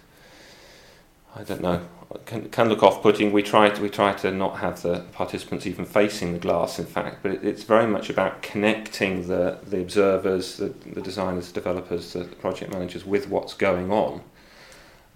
I 1.34 1.42
don't 1.44 1.62
know, 1.62 1.80
can, 2.24 2.48
can 2.50 2.68
look 2.68 2.82
off-putting. 2.82 3.32
We 3.32 3.42
try 3.42 3.68
to 3.68 3.82
we 3.82 3.88
try 3.88 4.12
to 4.14 4.30
not 4.30 4.58
have 4.58 4.82
the 4.82 5.00
participants 5.12 5.66
even 5.66 5.84
facing 5.84 6.32
the 6.32 6.38
glass, 6.38 6.78
in 6.78 6.86
fact. 6.86 7.22
But 7.22 7.32
it, 7.32 7.44
it's 7.44 7.62
very 7.64 7.86
much 7.86 8.10
about 8.10 8.42
connecting 8.42 9.28
the 9.28 9.58
the 9.64 9.80
observers, 9.80 10.56
the, 10.56 10.68
the 10.68 11.02
designers, 11.02 11.48
the 11.48 11.54
developers, 11.54 12.12
the 12.12 12.24
project 12.24 12.72
managers 12.72 13.04
with 13.04 13.28
what's 13.28 13.54
going 13.54 13.90
on. 13.90 14.22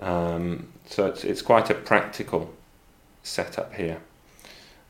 Um, 0.00 0.68
so 0.86 1.06
it's 1.06 1.24
it's 1.24 1.42
quite 1.42 1.70
a 1.70 1.74
practical 1.74 2.52
setup 3.22 3.74
here. 3.74 4.00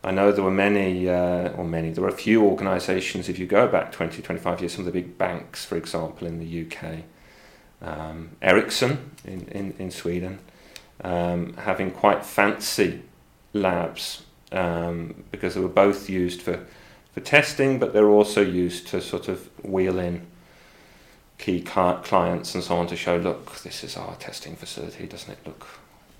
I 0.02 0.12
know 0.12 0.32
there 0.32 0.44
were 0.44 0.50
many, 0.50 1.10
uh, 1.10 1.50
or 1.50 1.64
many, 1.64 1.90
there 1.90 2.02
were 2.02 2.08
a 2.08 2.12
few 2.12 2.42
organisations, 2.42 3.28
if 3.28 3.38
you 3.38 3.46
go 3.46 3.68
back 3.68 3.92
20, 3.92 4.22
25 4.22 4.60
years, 4.60 4.72
some 4.72 4.86
of 4.86 4.92
the 4.92 4.98
big 4.98 5.18
banks, 5.18 5.66
for 5.66 5.76
example, 5.76 6.26
in 6.26 6.38
the 6.38 6.66
UK, 6.66 7.00
um, 7.82 8.30
Ericsson 8.40 9.10
in, 9.24 9.42
in, 9.48 9.74
in 9.78 9.90
Sweden, 9.90 10.38
um, 11.02 11.54
having 11.54 11.90
quite 11.90 12.24
fancy 12.24 13.02
labs 13.52 14.22
um, 14.52 15.24
because 15.30 15.54
they 15.54 15.60
were 15.60 15.68
both 15.68 16.08
used 16.08 16.42
for, 16.42 16.64
for 17.12 17.20
testing, 17.20 17.78
but 17.78 17.92
they're 17.92 18.08
also 18.08 18.40
used 18.42 18.86
to 18.88 19.00
sort 19.00 19.28
of 19.28 19.48
wheel 19.64 19.98
in 19.98 20.26
key 21.38 21.62
clients 21.62 22.54
and 22.54 22.62
so 22.62 22.76
on 22.76 22.86
to 22.88 22.96
show, 22.96 23.16
look, 23.16 23.60
this 23.62 23.82
is 23.82 23.96
our 23.96 24.14
testing 24.16 24.56
facility, 24.56 25.06
doesn't 25.06 25.32
it 25.32 25.38
look 25.46 25.66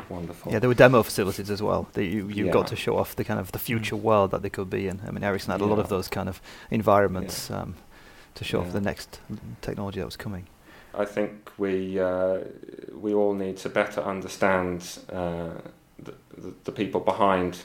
wonderful. 0.09 0.51
Yeah, 0.53 0.59
there 0.59 0.69
were 0.69 0.75
demo 0.75 1.03
facilities 1.03 1.51
as 1.51 1.63
well. 1.63 1.89
That 1.93 2.05
you 2.05 2.29
you 2.29 2.47
Yeah. 2.47 2.53
got 2.53 2.67
to 2.69 2.77
show 2.77 2.97
off 2.97 3.15
the 3.15 3.25
kind 3.25 3.39
of 3.39 3.53
the 3.53 3.59
future 3.59 3.97
world 3.97 4.31
that 4.31 4.43
they 4.43 4.51
could 4.51 4.71
be 4.71 4.89
in. 4.89 5.01
I 5.07 5.11
mean, 5.11 5.23
Ericsson 5.23 5.53
had 5.53 5.61
a 5.61 5.67
lot 5.67 5.79
of 5.79 5.89
those 5.89 6.09
kind 6.09 6.29
of 6.29 6.41
environments 6.71 7.51
um, 7.51 7.75
to 8.35 8.45
show 8.45 8.61
off 8.61 8.73
the 8.73 8.81
next 8.81 9.21
technology 9.61 10.01
that 10.01 10.07
was 10.07 10.17
coming. 10.17 10.47
I 10.95 11.05
think 11.05 11.51
we 11.57 12.01
uh, 12.01 12.41
we 12.93 13.15
all 13.15 13.35
need 13.35 13.57
to 13.59 13.69
better 13.69 14.03
understand 14.03 14.99
uh, 15.13 15.51
the, 15.99 16.15
the, 16.65 16.73
people 16.73 17.01
behind 17.01 17.63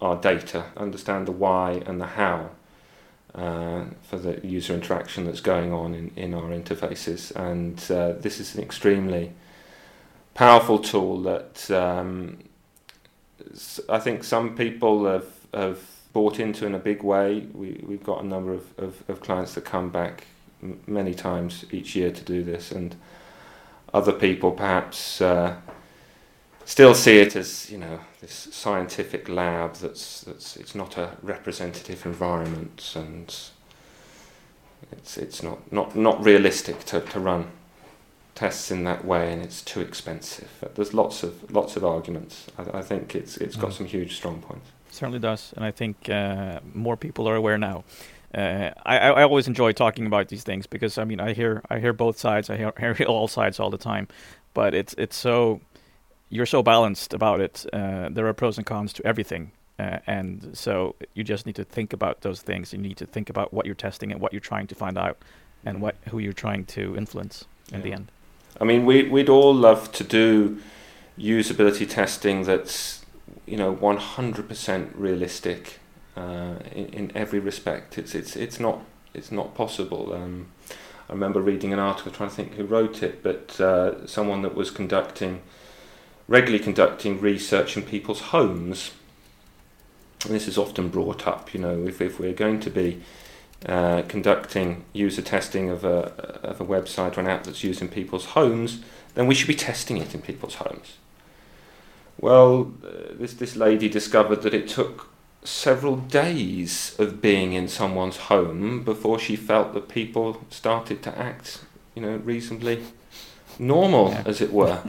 our 0.00 0.16
data, 0.16 0.66
understand 0.76 1.26
the 1.26 1.32
why 1.32 1.82
and 1.86 2.00
the 2.00 2.06
how 2.06 2.50
uh, 3.34 3.84
for 4.02 4.18
the 4.18 4.46
user 4.46 4.74
interaction 4.74 5.24
that's 5.24 5.40
going 5.40 5.72
on 5.72 5.94
in, 5.94 6.10
in 6.16 6.34
our 6.34 6.50
interfaces. 6.50 7.34
And 7.34 7.78
uh, 7.90 8.12
this 8.20 8.40
is 8.40 8.54
an 8.54 8.62
extremely 8.62 9.32
powerful 10.34 10.78
tool 10.78 11.22
that 11.22 11.70
um, 11.70 12.38
I 13.88 13.98
think 13.98 14.22
some 14.22 14.54
people 14.54 15.06
have, 15.06 15.26
have 15.54 15.80
bought 16.12 16.38
into 16.38 16.66
in 16.66 16.74
a 16.74 16.78
big 16.78 17.02
way. 17.02 17.46
We, 17.52 17.82
we've 17.86 18.04
got 18.04 18.22
a 18.22 18.26
number 18.26 18.52
of, 18.52 18.78
of, 18.78 19.02
of 19.08 19.20
clients 19.20 19.54
that 19.54 19.64
come 19.64 19.90
back 19.90 20.26
many 20.86 21.14
times 21.14 21.64
each 21.70 21.94
year 21.96 22.10
to 22.10 22.22
do 22.22 22.42
this, 22.42 22.72
and 22.72 22.96
other 23.94 24.12
people 24.12 24.50
perhaps 24.52 25.20
uh, 25.20 25.56
still 26.64 26.94
see 26.94 27.18
it 27.18 27.36
as 27.36 27.70
you 27.70 27.78
know 27.78 28.00
this 28.20 28.48
scientific 28.52 29.28
lab 29.28 29.74
that's 29.76 30.22
that's 30.22 30.56
it's 30.56 30.74
not 30.74 30.96
a 30.98 31.10
representative 31.22 32.04
environment 32.04 32.92
and 32.96 33.34
it's 34.92 35.16
it's 35.16 35.42
not 35.42 35.70
not, 35.72 35.94
not 35.96 36.24
realistic 36.24 36.84
to, 36.84 37.00
to 37.00 37.20
run 37.20 37.46
tests 38.34 38.70
in 38.70 38.84
that 38.84 39.04
way 39.04 39.32
and 39.32 39.42
it's 39.42 39.62
too 39.62 39.80
expensive. 39.80 40.48
There's 40.74 40.92
lots 40.92 41.22
of 41.22 41.50
lots 41.50 41.76
of 41.76 41.84
arguments. 41.84 42.46
I, 42.58 42.78
I 42.78 42.82
think 42.82 43.14
it's 43.14 43.36
it's 43.38 43.56
got 43.56 43.70
Mm. 43.70 43.74
some 43.74 43.86
huge 43.86 44.16
strong 44.16 44.40
points. 44.42 44.68
Certainly 44.90 45.18
does, 45.20 45.52
and 45.56 45.64
I 45.64 45.70
think 45.72 46.08
uh, 46.08 46.60
more 46.74 46.96
people 46.96 47.28
are 47.28 47.36
aware 47.36 47.58
now. 47.58 47.84
Uh, 48.36 48.70
I, 48.84 48.98
I 48.98 49.22
always 49.22 49.48
enjoy 49.48 49.72
talking 49.72 50.06
about 50.06 50.28
these 50.28 50.42
things 50.42 50.66
because 50.66 50.98
I 50.98 51.04
mean 51.04 51.20
I 51.20 51.32
hear 51.32 51.62
I 51.70 51.78
hear 51.78 51.92
both 51.92 52.18
sides. 52.18 52.50
I 52.50 52.56
hear, 52.56 52.72
hear 52.94 53.06
all 53.06 53.28
sides 53.28 53.58
all 53.58 53.70
the 53.70 53.78
time, 53.78 54.08
but 54.54 54.74
it's 54.74 54.94
it's 54.98 55.16
so 55.16 55.60
you're 56.28 56.46
so 56.46 56.62
balanced 56.62 57.14
about 57.14 57.40
it. 57.40 57.64
Uh, 57.72 58.08
there 58.10 58.26
are 58.26 58.34
pros 58.34 58.58
and 58.58 58.66
cons 58.66 58.92
to 58.94 59.06
everything, 59.06 59.52
uh, 59.78 59.98
and 60.06 60.50
so 60.52 60.96
you 61.14 61.24
just 61.24 61.46
need 61.46 61.56
to 61.56 61.64
think 61.64 61.92
about 61.92 62.20
those 62.20 62.42
things. 62.42 62.72
You 62.72 62.78
need 62.78 62.98
to 62.98 63.06
think 63.06 63.30
about 63.30 63.54
what 63.54 63.64
you're 63.64 63.74
testing 63.74 64.12
and 64.12 64.20
what 64.20 64.32
you're 64.32 64.40
trying 64.40 64.66
to 64.66 64.74
find 64.74 64.98
out, 64.98 65.16
and 65.64 65.80
what 65.80 65.96
who 66.10 66.18
you're 66.18 66.32
trying 66.34 66.66
to 66.66 66.96
influence 66.96 67.46
in 67.72 67.82
the 67.82 67.92
end. 67.92 68.10
I 68.60 68.64
mean, 68.64 68.86
we, 68.86 69.02
we'd 69.02 69.28
all 69.28 69.54
love 69.54 69.92
to 69.92 70.04
do 70.04 70.58
usability 71.18 71.88
testing 71.88 72.44
that's, 72.44 73.04
you 73.46 73.56
know, 73.56 73.74
100% 73.74 74.90
realistic 74.94 75.80
uh, 76.16 76.54
in, 76.72 76.86
in 76.86 77.12
every 77.14 77.38
respect. 77.38 77.98
It's, 77.98 78.14
it's, 78.14 78.36
it's, 78.36 78.58
not, 78.58 78.80
it's 79.14 79.30
not 79.30 79.54
possible. 79.54 80.12
Um, 80.12 80.48
I 81.08 81.12
remember 81.12 81.40
reading 81.40 81.72
an 81.72 81.78
article, 81.78 82.10
trying 82.10 82.30
to 82.30 82.34
think 82.34 82.54
who 82.54 82.64
wrote 82.64 83.02
it, 83.02 83.22
but 83.22 83.60
uh, 83.60 84.06
someone 84.06 84.42
that 84.42 84.54
was 84.54 84.70
conducting, 84.70 85.42
regularly 86.26 86.62
conducting 86.62 87.20
research 87.20 87.76
in 87.76 87.82
people's 87.82 88.20
homes. 88.20 88.92
And 90.24 90.34
this 90.34 90.48
is 90.48 90.58
often 90.58 90.88
brought 90.88 91.26
up, 91.26 91.54
you 91.54 91.60
know, 91.60 91.86
if, 91.86 92.00
if 92.00 92.18
we're 92.18 92.32
going 92.32 92.58
to 92.60 92.70
be 92.70 93.02
uh, 93.66 94.02
conducting 94.08 94.84
user 94.92 95.22
testing 95.22 95.70
of 95.70 95.84
a, 95.84 96.12
of 96.42 96.60
a 96.60 96.64
website 96.64 97.16
or 97.16 97.20
an 97.20 97.28
app 97.28 97.44
that's 97.44 97.62
used 97.62 97.80
in 97.80 97.88
people's 97.88 98.26
homes, 98.26 98.82
then 99.14 99.26
we 99.26 99.34
should 99.34 99.48
be 99.48 99.54
testing 99.54 99.98
it 99.98 100.14
in 100.14 100.20
people's 100.20 100.56
homes. 100.56 100.94
Well, 102.18 102.72
uh, 102.84 103.12
this, 103.12 103.34
this 103.34 103.56
lady 103.56 103.88
discovered 103.88 104.42
that 104.42 104.54
it 104.54 104.68
took 104.68 105.08
several 105.44 105.96
days 105.96 106.96
of 106.98 107.20
being 107.20 107.52
in 107.52 107.68
someone's 107.68 108.16
home 108.16 108.82
before 108.82 109.18
she 109.18 109.36
felt 109.36 109.74
that 109.74 109.88
people 109.88 110.44
started 110.50 111.02
to 111.02 111.18
act, 111.18 111.64
you 111.94 112.02
know, 112.02 112.16
reasonably 112.16 112.82
normal, 113.58 114.10
yeah. 114.10 114.22
as 114.26 114.40
it 114.40 114.52
were. 114.52 114.80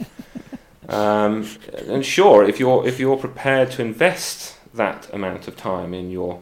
um, 0.90 1.48
and 1.88 2.06
sure, 2.06 2.48
if 2.48 2.60
you're 2.60 2.88
if 2.88 3.00
you're 3.00 3.18
prepared 3.18 3.72
to 3.72 3.82
invest 3.82 4.58
that 4.74 5.12
amount 5.14 5.48
of 5.48 5.56
time 5.56 5.94
in 5.94 6.10
your 6.10 6.42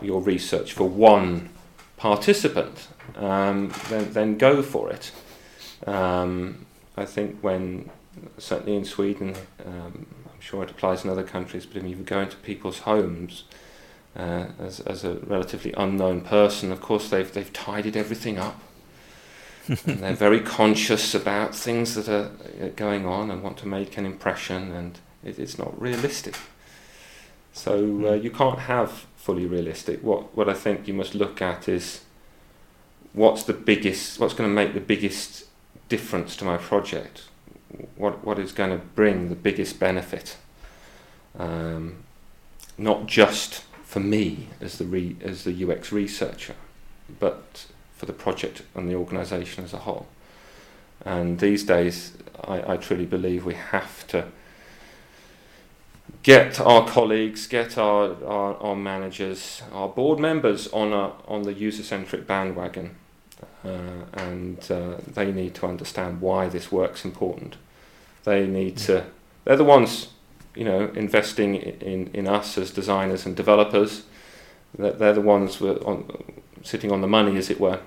your 0.00 0.20
research 0.20 0.72
for 0.72 0.88
one 0.88 1.48
participant, 1.96 2.88
um, 3.16 3.72
then 3.88 4.12
then 4.12 4.38
go 4.38 4.62
for 4.62 4.90
it. 4.90 5.12
Um, 5.86 6.66
I 6.96 7.04
think 7.04 7.40
when 7.40 7.90
certainly 8.38 8.76
in 8.76 8.84
Sweden, 8.84 9.34
um, 9.64 10.06
I'm 10.26 10.40
sure 10.40 10.62
it 10.62 10.70
applies 10.70 11.04
in 11.04 11.10
other 11.10 11.22
countries, 11.22 11.66
but 11.66 11.82
if 11.82 11.84
you 11.84 11.96
go 11.96 12.20
into 12.20 12.36
people's 12.38 12.80
homes 12.80 13.44
uh, 14.16 14.46
as 14.58 14.80
as 14.80 15.04
a 15.04 15.14
relatively 15.14 15.72
unknown 15.76 16.22
person, 16.22 16.72
of 16.72 16.80
course 16.80 17.08
they've 17.08 17.32
they've 17.32 17.52
tidied 17.52 17.96
everything 17.96 18.38
up. 18.38 18.60
and 19.68 20.00
they're 20.00 20.14
very 20.14 20.40
conscious 20.40 21.14
about 21.14 21.54
things 21.54 21.94
that 21.94 22.08
are 22.08 22.32
uh, 22.60 22.68
going 22.74 23.06
on 23.06 23.30
and 23.30 23.44
want 23.44 23.56
to 23.58 23.68
make 23.68 23.96
an 23.96 24.04
impression, 24.04 24.72
and 24.72 24.98
it, 25.24 25.38
it's 25.38 25.56
not 25.56 25.80
realistic. 25.80 26.36
So 27.52 27.74
uh, 27.74 28.16
hmm. 28.16 28.22
you 28.22 28.30
can't 28.30 28.58
have 28.60 29.06
fully 29.16 29.46
realistic. 29.46 30.02
What 30.02 30.36
what 30.36 30.48
I 30.48 30.54
think 30.54 30.88
you 30.88 30.94
must 30.94 31.14
look 31.14 31.40
at 31.40 31.68
is 31.68 32.02
what's 33.12 33.44
the 33.44 33.52
biggest, 33.52 34.18
what's 34.18 34.34
going 34.34 34.48
to 34.50 34.54
make 34.54 34.74
the 34.74 34.80
biggest 34.80 35.44
difference 35.88 36.36
to 36.36 36.44
my 36.44 36.56
project. 36.56 37.24
What 37.96 38.24
what 38.24 38.38
is 38.38 38.52
going 38.52 38.70
to 38.70 38.84
bring 38.94 39.28
the 39.28 39.34
biggest 39.34 39.78
benefit? 39.78 40.36
Um, 41.38 42.04
not 42.78 43.06
just 43.06 43.64
for 43.84 44.00
me 44.00 44.48
as 44.60 44.78
the 44.78 44.84
re, 44.84 45.16
as 45.22 45.44
the 45.44 45.70
UX 45.70 45.92
researcher, 45.92 46.54
but 47.20 47.66
for 47.96 48.06
the 48.06 48.12
project 48.12 48.62
and 48.74 48.88
the 48.88 48.94
organisation 48.94 49.64
as 49.64 49.72
a 49.72 49.78
whole. 49.78 50.06
And 51.04 51.38
these 51.38 51.64
days, 51.64 52.12
I, 52.44 52.72
I 52.72 52.76
truly 52.76 53.06
believe 53.06 53.44
we 53.44 53.54
have 53.54 54.06
to 54.08 54.26
get 56.22 56.60
our 56.60 56.86
colleagues, 56.86 57.46
get 57.46 57.76
our, 57.76 58.16
our, 58.24 58.56
our 58.56 58.76
managers, 58.76 59.62
our 59.72 59.88
board 59.88 60.18
members 60.18 60.68
on 60.68 60.92
a, 60.92 61.12
on 61.26 61.42
the 61.42 61.52
user 61.52 61.82
centric 61.82 62.26
bandwagon, 62.26 62.96
and 63.64 64.70
uh, 64.70 64.96
they 65.06 65.32
need 65.32 65.54
to 65.56 65.66
understand 65.66 66.20
why 66.20 66.48
this 66.48 66.72
work's 66.72 67.04
important. 67.04 67.56
They 68.24 68.46
need 68.46 68.76
to. 68.78 69.04
They're 69.44 69.56
the 69.56 69.64
ones, 69.64 70.08
you 70.54 70.64
know, 70.64 70.90
investing 70.94 71.56
in 71.56 72.08
in 72.12 72.28
us 72.28 72.58
as 72.58 72.70
designers 72.70 73.26
and 73.26 73.36
developers. 73.36 74.04
They're, 74.78 74.92
they're 74.92 75.12
the 75.14 75.20
ones 75.20 75.60
on, 75.60 76.10
sitting 76.62 76.92
on 76.92 77.00
the 77.00 77.08
money, 77.08 77.36
as 77.36 77.50
it 77.50 77.60
were. 77.60 77.80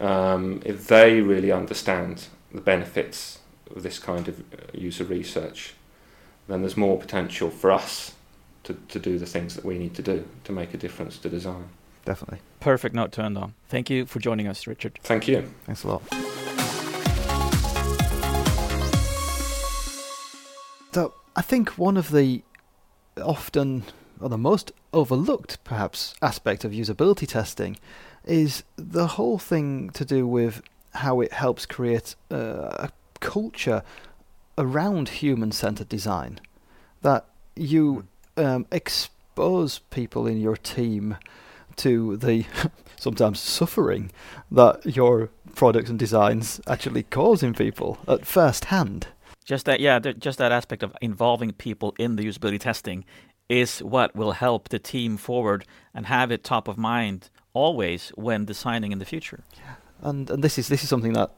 Um, 0.00 0.60
if 0.64 0.88
they 0.88 1.20
really 1.20 1.52
understand 1.52 2.26
the 2.52 2.60
benefits 2.60 3.38
of 3.74 3.82
this 3.82 3.98
kind 3.98 4.28
of 4.28 4.40
uh, 4.40 4.56
user 4.72 5.04
research, 5.04 5.74
then 6.48 6.60
there's 6.62 6.76
more 6.76 6.98
potential 6.98 7.50
for 7.50 7.70
us 7.70 8.12
to, 8.64 8.74
to 8.88 8.98
do 8.98 9.18
the 9.18 9.26
things 9.26 9.54
that 9.54 9.64
we 9.64 9.78
need 9.78 9.94
to 9.94 10.02
do 10.02 10.24
to 10.44 10.52
make 10.52 10.74
a 10.74 10.76
difference 10.76 11.18
to 11.18 11.28
design. 11.28 11.68
Definitely. 12.04 12.40
Perfect 12.60 12.94
note 12.94 13.12
to 13.12 13.22
end 13.22 13.38
on. 13.38 13.54
Thank 13.68 13.88
you 13.90 14.06
for 14.06 14.18
joining 14.18 14.46
us, 14.46 14.66
Richard. 14.66 14.98
Thank 15.02 15.26
you. 15.26 15.50
Thanks 15.66 15.84
a 15.84 15.88
lot. 15.88 16.02
So 20.92 21.14
I 21.34 21.42
think 21.42 21.70
one 21.78 21.96
of 21.96 22.10
the 22.10 22.42
often 23.20 23.84
or 24.20 24.28
the 24.28 24.38
most 24.38 24.72
overlooked 24.92 25.62
perhaps 25.64 26.14
aspect 26.22 26.64
of 26.64 26.72
usability 26.72 27.26
testing 27.26 27.76
is 28.24 28.62
the 28.76 29.08
whole 29.08 29.38
thing 29.38 29.90
to 29.90 30.04
do 30.04 30.26
with 30.26 30.62
how 30.94 31.20
it 31.20 31.32
helps 31.32 31.66
create 31.66 32.14
uh, 32.30 32.36
a 32.36 32.90
culture 33.20 33.82
around 34.56 35.08
human 35.08 35.50
centered 35.50 35.88
design. 35.88 36.40
That 37.02 37.26
you 37.56 38.06
um, 38.36 38.66
expose 38.70 39.80
people 39.90 40.26
in 40.26 40.40
your 40.40 40.56
team 40.56 41.16
to 41.76 42.16
the 42.16 42.44
sometimes 42.98 43.40
suffering 43.40 44.10
that 44.50 44.96
your 44.96 45.30
products 45.54 45.90
and 45.90 45.98
designs 45.98 46.60
actually 46.66 47.02
cause 47.02 47.42
in 47.42 47.54
people 47.54 47.98
at 48.08 48.26
first 48.26 48.66
hand. 48.66 49.08
Just 49.44 49.66
that, 49.66 49.80
yeah, 49.80 49.98
just 49.98 50.38
that 50.38 50.52
aspect 50.52 50.82
of 50.82 50.96
involving 51.00 51.52
people 51.52 51.94
in 51.98 52.16
the 52.16 52.24
usability 52.24 52.58
testing 52.58 53.04
is 53.48 53.80
what 53.80 54.16
will 54.16 54.32
help 54.32 54.70
the 54.70 54.78
team 54.78 55.16
forward 55.16 55.66
and 55.92 56.06
have 56.06 56.30
it 56.30 56.42
top 56.42 56.66
of 56.66 56.78
mind 56.78 57.28
always 57.52 58.10
when 58.16 58.44
designing 58.44 58.90
in 58.92 58.98
the 58.98 59.04
future. 59.04 59.44
And 60.00 60.28
and 60.30 60.42
this 60.42 60.58
is 60.58 60.68
this 60.68 60.82
is 60.82 60.88
something 60.88 61.12
that 61.12 61.30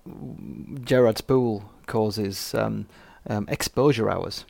Jared 0.84 1.18
Spool 1.18 1.70
causes 1.86 2.54
um, 2.54 2.86
um, 3.28 3.46
exposure 3.48 4.10
hours. 4.10 4.44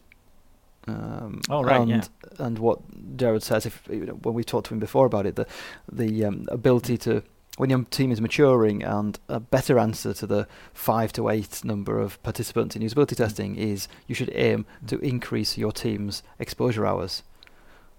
Um, 0.88 1.40
oh 1.50 1.64
right, 1.64 1.80
and, 1.80 1.90
yeah. 1.90 2.02
And 2.38 2.58
what 2.58 2.80
Jared 3.16 3.42
says, 3.42 3.66
if 3.66 3.86
when 3.88 4.34
we 4.34 4.44
talked 4.44 4.68
to 4.68 4.74
him 4.74 4.80
before 4.80 5.06
about 5.06 5.26
it, 5.26 5.36
the 5.36 5.46
the 5.90 6.24
um, 6.24 6.46
ability 6.50 6.96
to 6.98 7.22
when 7.56 7.70
your 7.70 7.82
team 7.84 8.12
is 8.12 8.20
maturing 8.20 8.82
and 8.82 9.18
a 9.28 9.40
better 9.40 9.78
answer 9.78 10.12
to 10.14 10.26
the 10.26 10.46
five 10.74 11.12
to 11.14 11.28
eight 11.28 11.64
number 11.64 11.98
of 11.98 12.22
participants 12.22 12.76
in 12.76 12.82
usability 12.82 13.14
mm. 13.14 13.16
testing 13.16 13.56
is 13.56 13.88
you 14.06 14.14
should 14.14 14.30
aim 14.34 14.66
mm. 14.84 14.88
to 14.88 14.98
increase 15.00 15.56
your 15.56 15.72
team's 15.72 16.22
exposure 16.38 16.86
hours. 16.86 17.22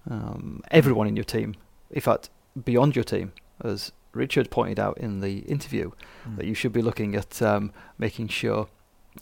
Um, 0.08 0.62
everyone 0.70 1.08
in 1.08 1.16
your 1.16 1.24
team, 1.24 1.56
in 1.90 2.00
fact, 2.00 2.30
beyond 2.64 2.96
your 2.96 3.04
team, 3.04 3.32
as 3.62 3.92
Richard 4.12 4.50
pointed 4.50 4.78
out 4.78 4.96
in 4.98 5.20
the 5.20 5.40
interview, 5.40 5.90
mm. 6.26 6.36
that 6.36 6.46
you 6.46 6.54
should 6.54 6.72
be 6.72 6.82
looking 6.82 7.14
at 7.14 7.42
um, 7.42 7.72
making 7.98 8.28
sure 8.28 8.68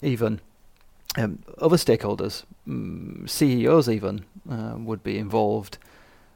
even 0.01 0.39
um, 1.17 1.39
other 1.57 1.77
stakeholders, 1.77 2.43
um, 2.67 3.25
CEOs 3.27 3.89
even, 3.89 4.23
uh, 4.49 4.75
would 4.77 5.03
be 5.03 5.17
involved 5.17 5.77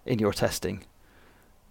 in 0.06 0.20
your 0.20 0.34
testing 0.34 0.84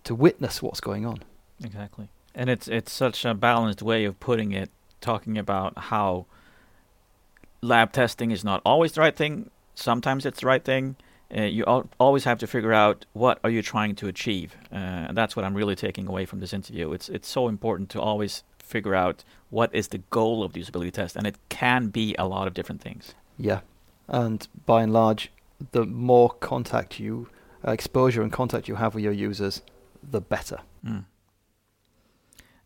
to 0.04 0.14
witness 0.14 0.62
what's 0.62 0.80
going 0.80 1.04
on. 1.04 1.22
Exactly, 1.62 2.08
and 2.34 2.48
it's 2.48 2.68
it's 2.68 2.92
such 2.92 3.24
a 3.24 3.34
balanced 3.34 3.82
way 3.82 4.04
of 4.04 4.18
putting 4.20 4.52
it, 4.52 4.70
talking 5.00 5.36
about 5.36 5.76
how 5.76 6.26
lab 7.60 7.92
testing 7.92 8.30
is 8.30 8.44
not 8.44 8.62
always 8.64 8.92
the 8.92 9.00
right 9.00 9.16
thing. 9.16 9.50
Sometimes 9.74 10.24
it's 10.24 10.40
the 10.40 10.46
right 10.46 10.64
thing. 10.64 10.96
Uh, 11.36 11.42
you 11.42 11.64
al- 11.66 11.88
always 11.98 12.24
have 12.24 12.38
to 12.38 12.46
figure 12.46 12.72
out 12.72 13.06
what 13.12 13.38
are 13.44 13.50
you 13.50 13.62
trying 13.62 13.94
to 13.96 14.08
achieve, 14.08 14.56
uh, 14.72 14.76
and 15.08 15.16
that's 15.16 15.36
what 15.36 15.44
I'm 15.44 15.54
really 15.54 15.76
taking 15.76 16.06
away 16.08 16.24
from 16.24 16.40
this 16.40 16.52
interview. 16.52 16.92
It's 16.92 17.08
it's 17.08 17.28
so 17.28 17.48
important 17.48 17.90
to 17.90 18.00
always 18.00 18.42
figure 18.70 18.94
out 18.94 19.24
what 19.50 19.74
is 19.74 19.88
the 19.88 19.98
goal 19.98 20.42
of 20.42 20.52
the 20.52 20.60
usability 20.60 20.92
test, 20.92 21.16
and 21.16 21.26
it 21.26 21.36
can 21.48 21.88
be 21.88 22.14
a 22.18 22.26
lot 22.26 22.46
of 22.46 22.54
different 22.54 22.80
things. 22.80 23.14
Yeah, 23.36 23.60
and 24.08 24.46
by 24.66 24.82
and 24.82 24.92
large, 24.92 25.32
the 25.72 25.84
more 25.84 26.30
contact 26.30 26.98
you, 26.98 27.28
uh, 27.66 27.72
exposure 27.72 28.22
and 28.22 28.32
contact 28.32 28.68
you 28.68 28.76
have 28.76 28.94
with 28.94 29.04
your 29.04 29.12
users, 29.12 29.62
the 30.02 30.20
better. 30.20 30.60
Mm. 30.84 31.04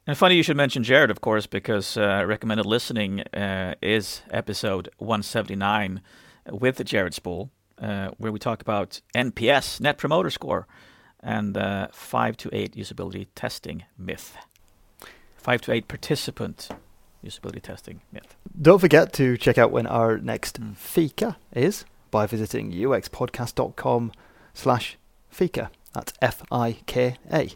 And 0.07 0.19
funny 0.19 0.37
you 0.37 0.43
should 0.43 0.57
mention 0.57 0.85
Jared, 0.85 1.11
of 1.11 1.21
course, 1.21 1.47
because 1.47 1.97
uh, 1.97 2.25
recommended 2.27 2.67
listening 2.67 3.21
uh, 3.33 3.75
is 3.81 4.21
episode 4.31 4.91
179 4.99 6.03
with 6.51 6.85
Jared 6.85 7.15
Spool, 7.15 7.51
uh, 7.79 8.11
where 8.19 8.31
we 8.31 8.39
talk 8.39 8.61
about 8.61 9.01
NPS, 9.15 9.81
Net 9.81 9.97
Promoter 9.97 10.29
Score, 10.29 10.67
and 11.21 11.57
uh, 11.57 11.89
5 11.91 12.37
to 12.37 12.51
8 12.53 12.77
usability 12.77 13.29
testing 13.35 13.85
myth 13.97 14.37
five 15.45 15.61
to 15.61 15.73
eight 15.73 15.87
participant 15.89 16.71
usability 17.23 17.61
testing 17.61 18.01
myth. 18.13 18.35
Don't 18.61 18.79
forget 18.79 19.13
to 19.15 19.37
check 19.37 19.59
out 19.59 19.71
when 19.71 19.87
our 19.87 20.17
next 20.19 20.61
mm. 20.61 20.75
Fika 20.75 21.37
is 21.55 21.85
by 22.11 22.27
visiting 22.27 22.73
uxpodcast.com 22.73 24.13
slash 24.55 24.97
Fika. 25.29 25.71
That's 25.93 26.15
F-I-K-A. 26.23 27.51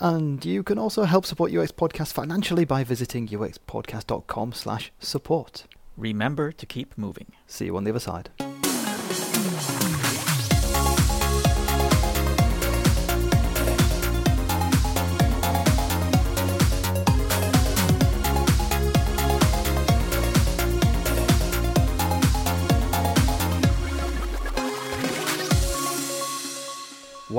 And 0.00 0.44
you 0.44 0.62
can 0.62 0.78
also 0.78 1.04
help 1.04 1.24
support 1.24 1.52
UX 1.52 1.70
Podcast 1.70 2.12
financially 2.12 2.64
by 2.64 2.82
visiting 2.82 3.28
uxpodcast.com 3.28 4.52
slash 4.52 4.90
support. 4.98 5.64
Remember 5.96 6.50
to 6.50 6.66
keep 6.66 6.98
moving. 6.98 7.32
See 7.46 7.66
you 7.66 7.76
on 7.76 7.84
the 7.84 7.90
other 7.90 8.00
side. 8.00 8.30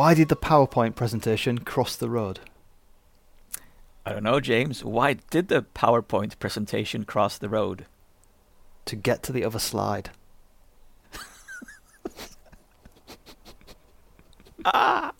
Why 0.01 0.15
did 0.15 0.29
the 0.29 0.35
PowerPoint 0.35 0.95
presentation 0.95 1.59
cross 1.59 1.95
the 1.95 2.09
road? 2.09 2.39
I 4.03 4.11
don't 4.11 4.23
know, 4.23 4.39
James. 4.39 4.83
Why 4.83 5.13
did 5.13 5.47
the 5.47 5.61
PowerPoint 5.61 6.39
presentation 6.39 7.05
cross 7.05 7.37
the 7.37 7.49
road? 7.49 7.85
To 8.85 8.95
get 8.95 9.21
to 9.21 9.31
the 9.31 9.45
other 9.45 9.59
slide. 9.59 10.09
ah! 14.65 15.11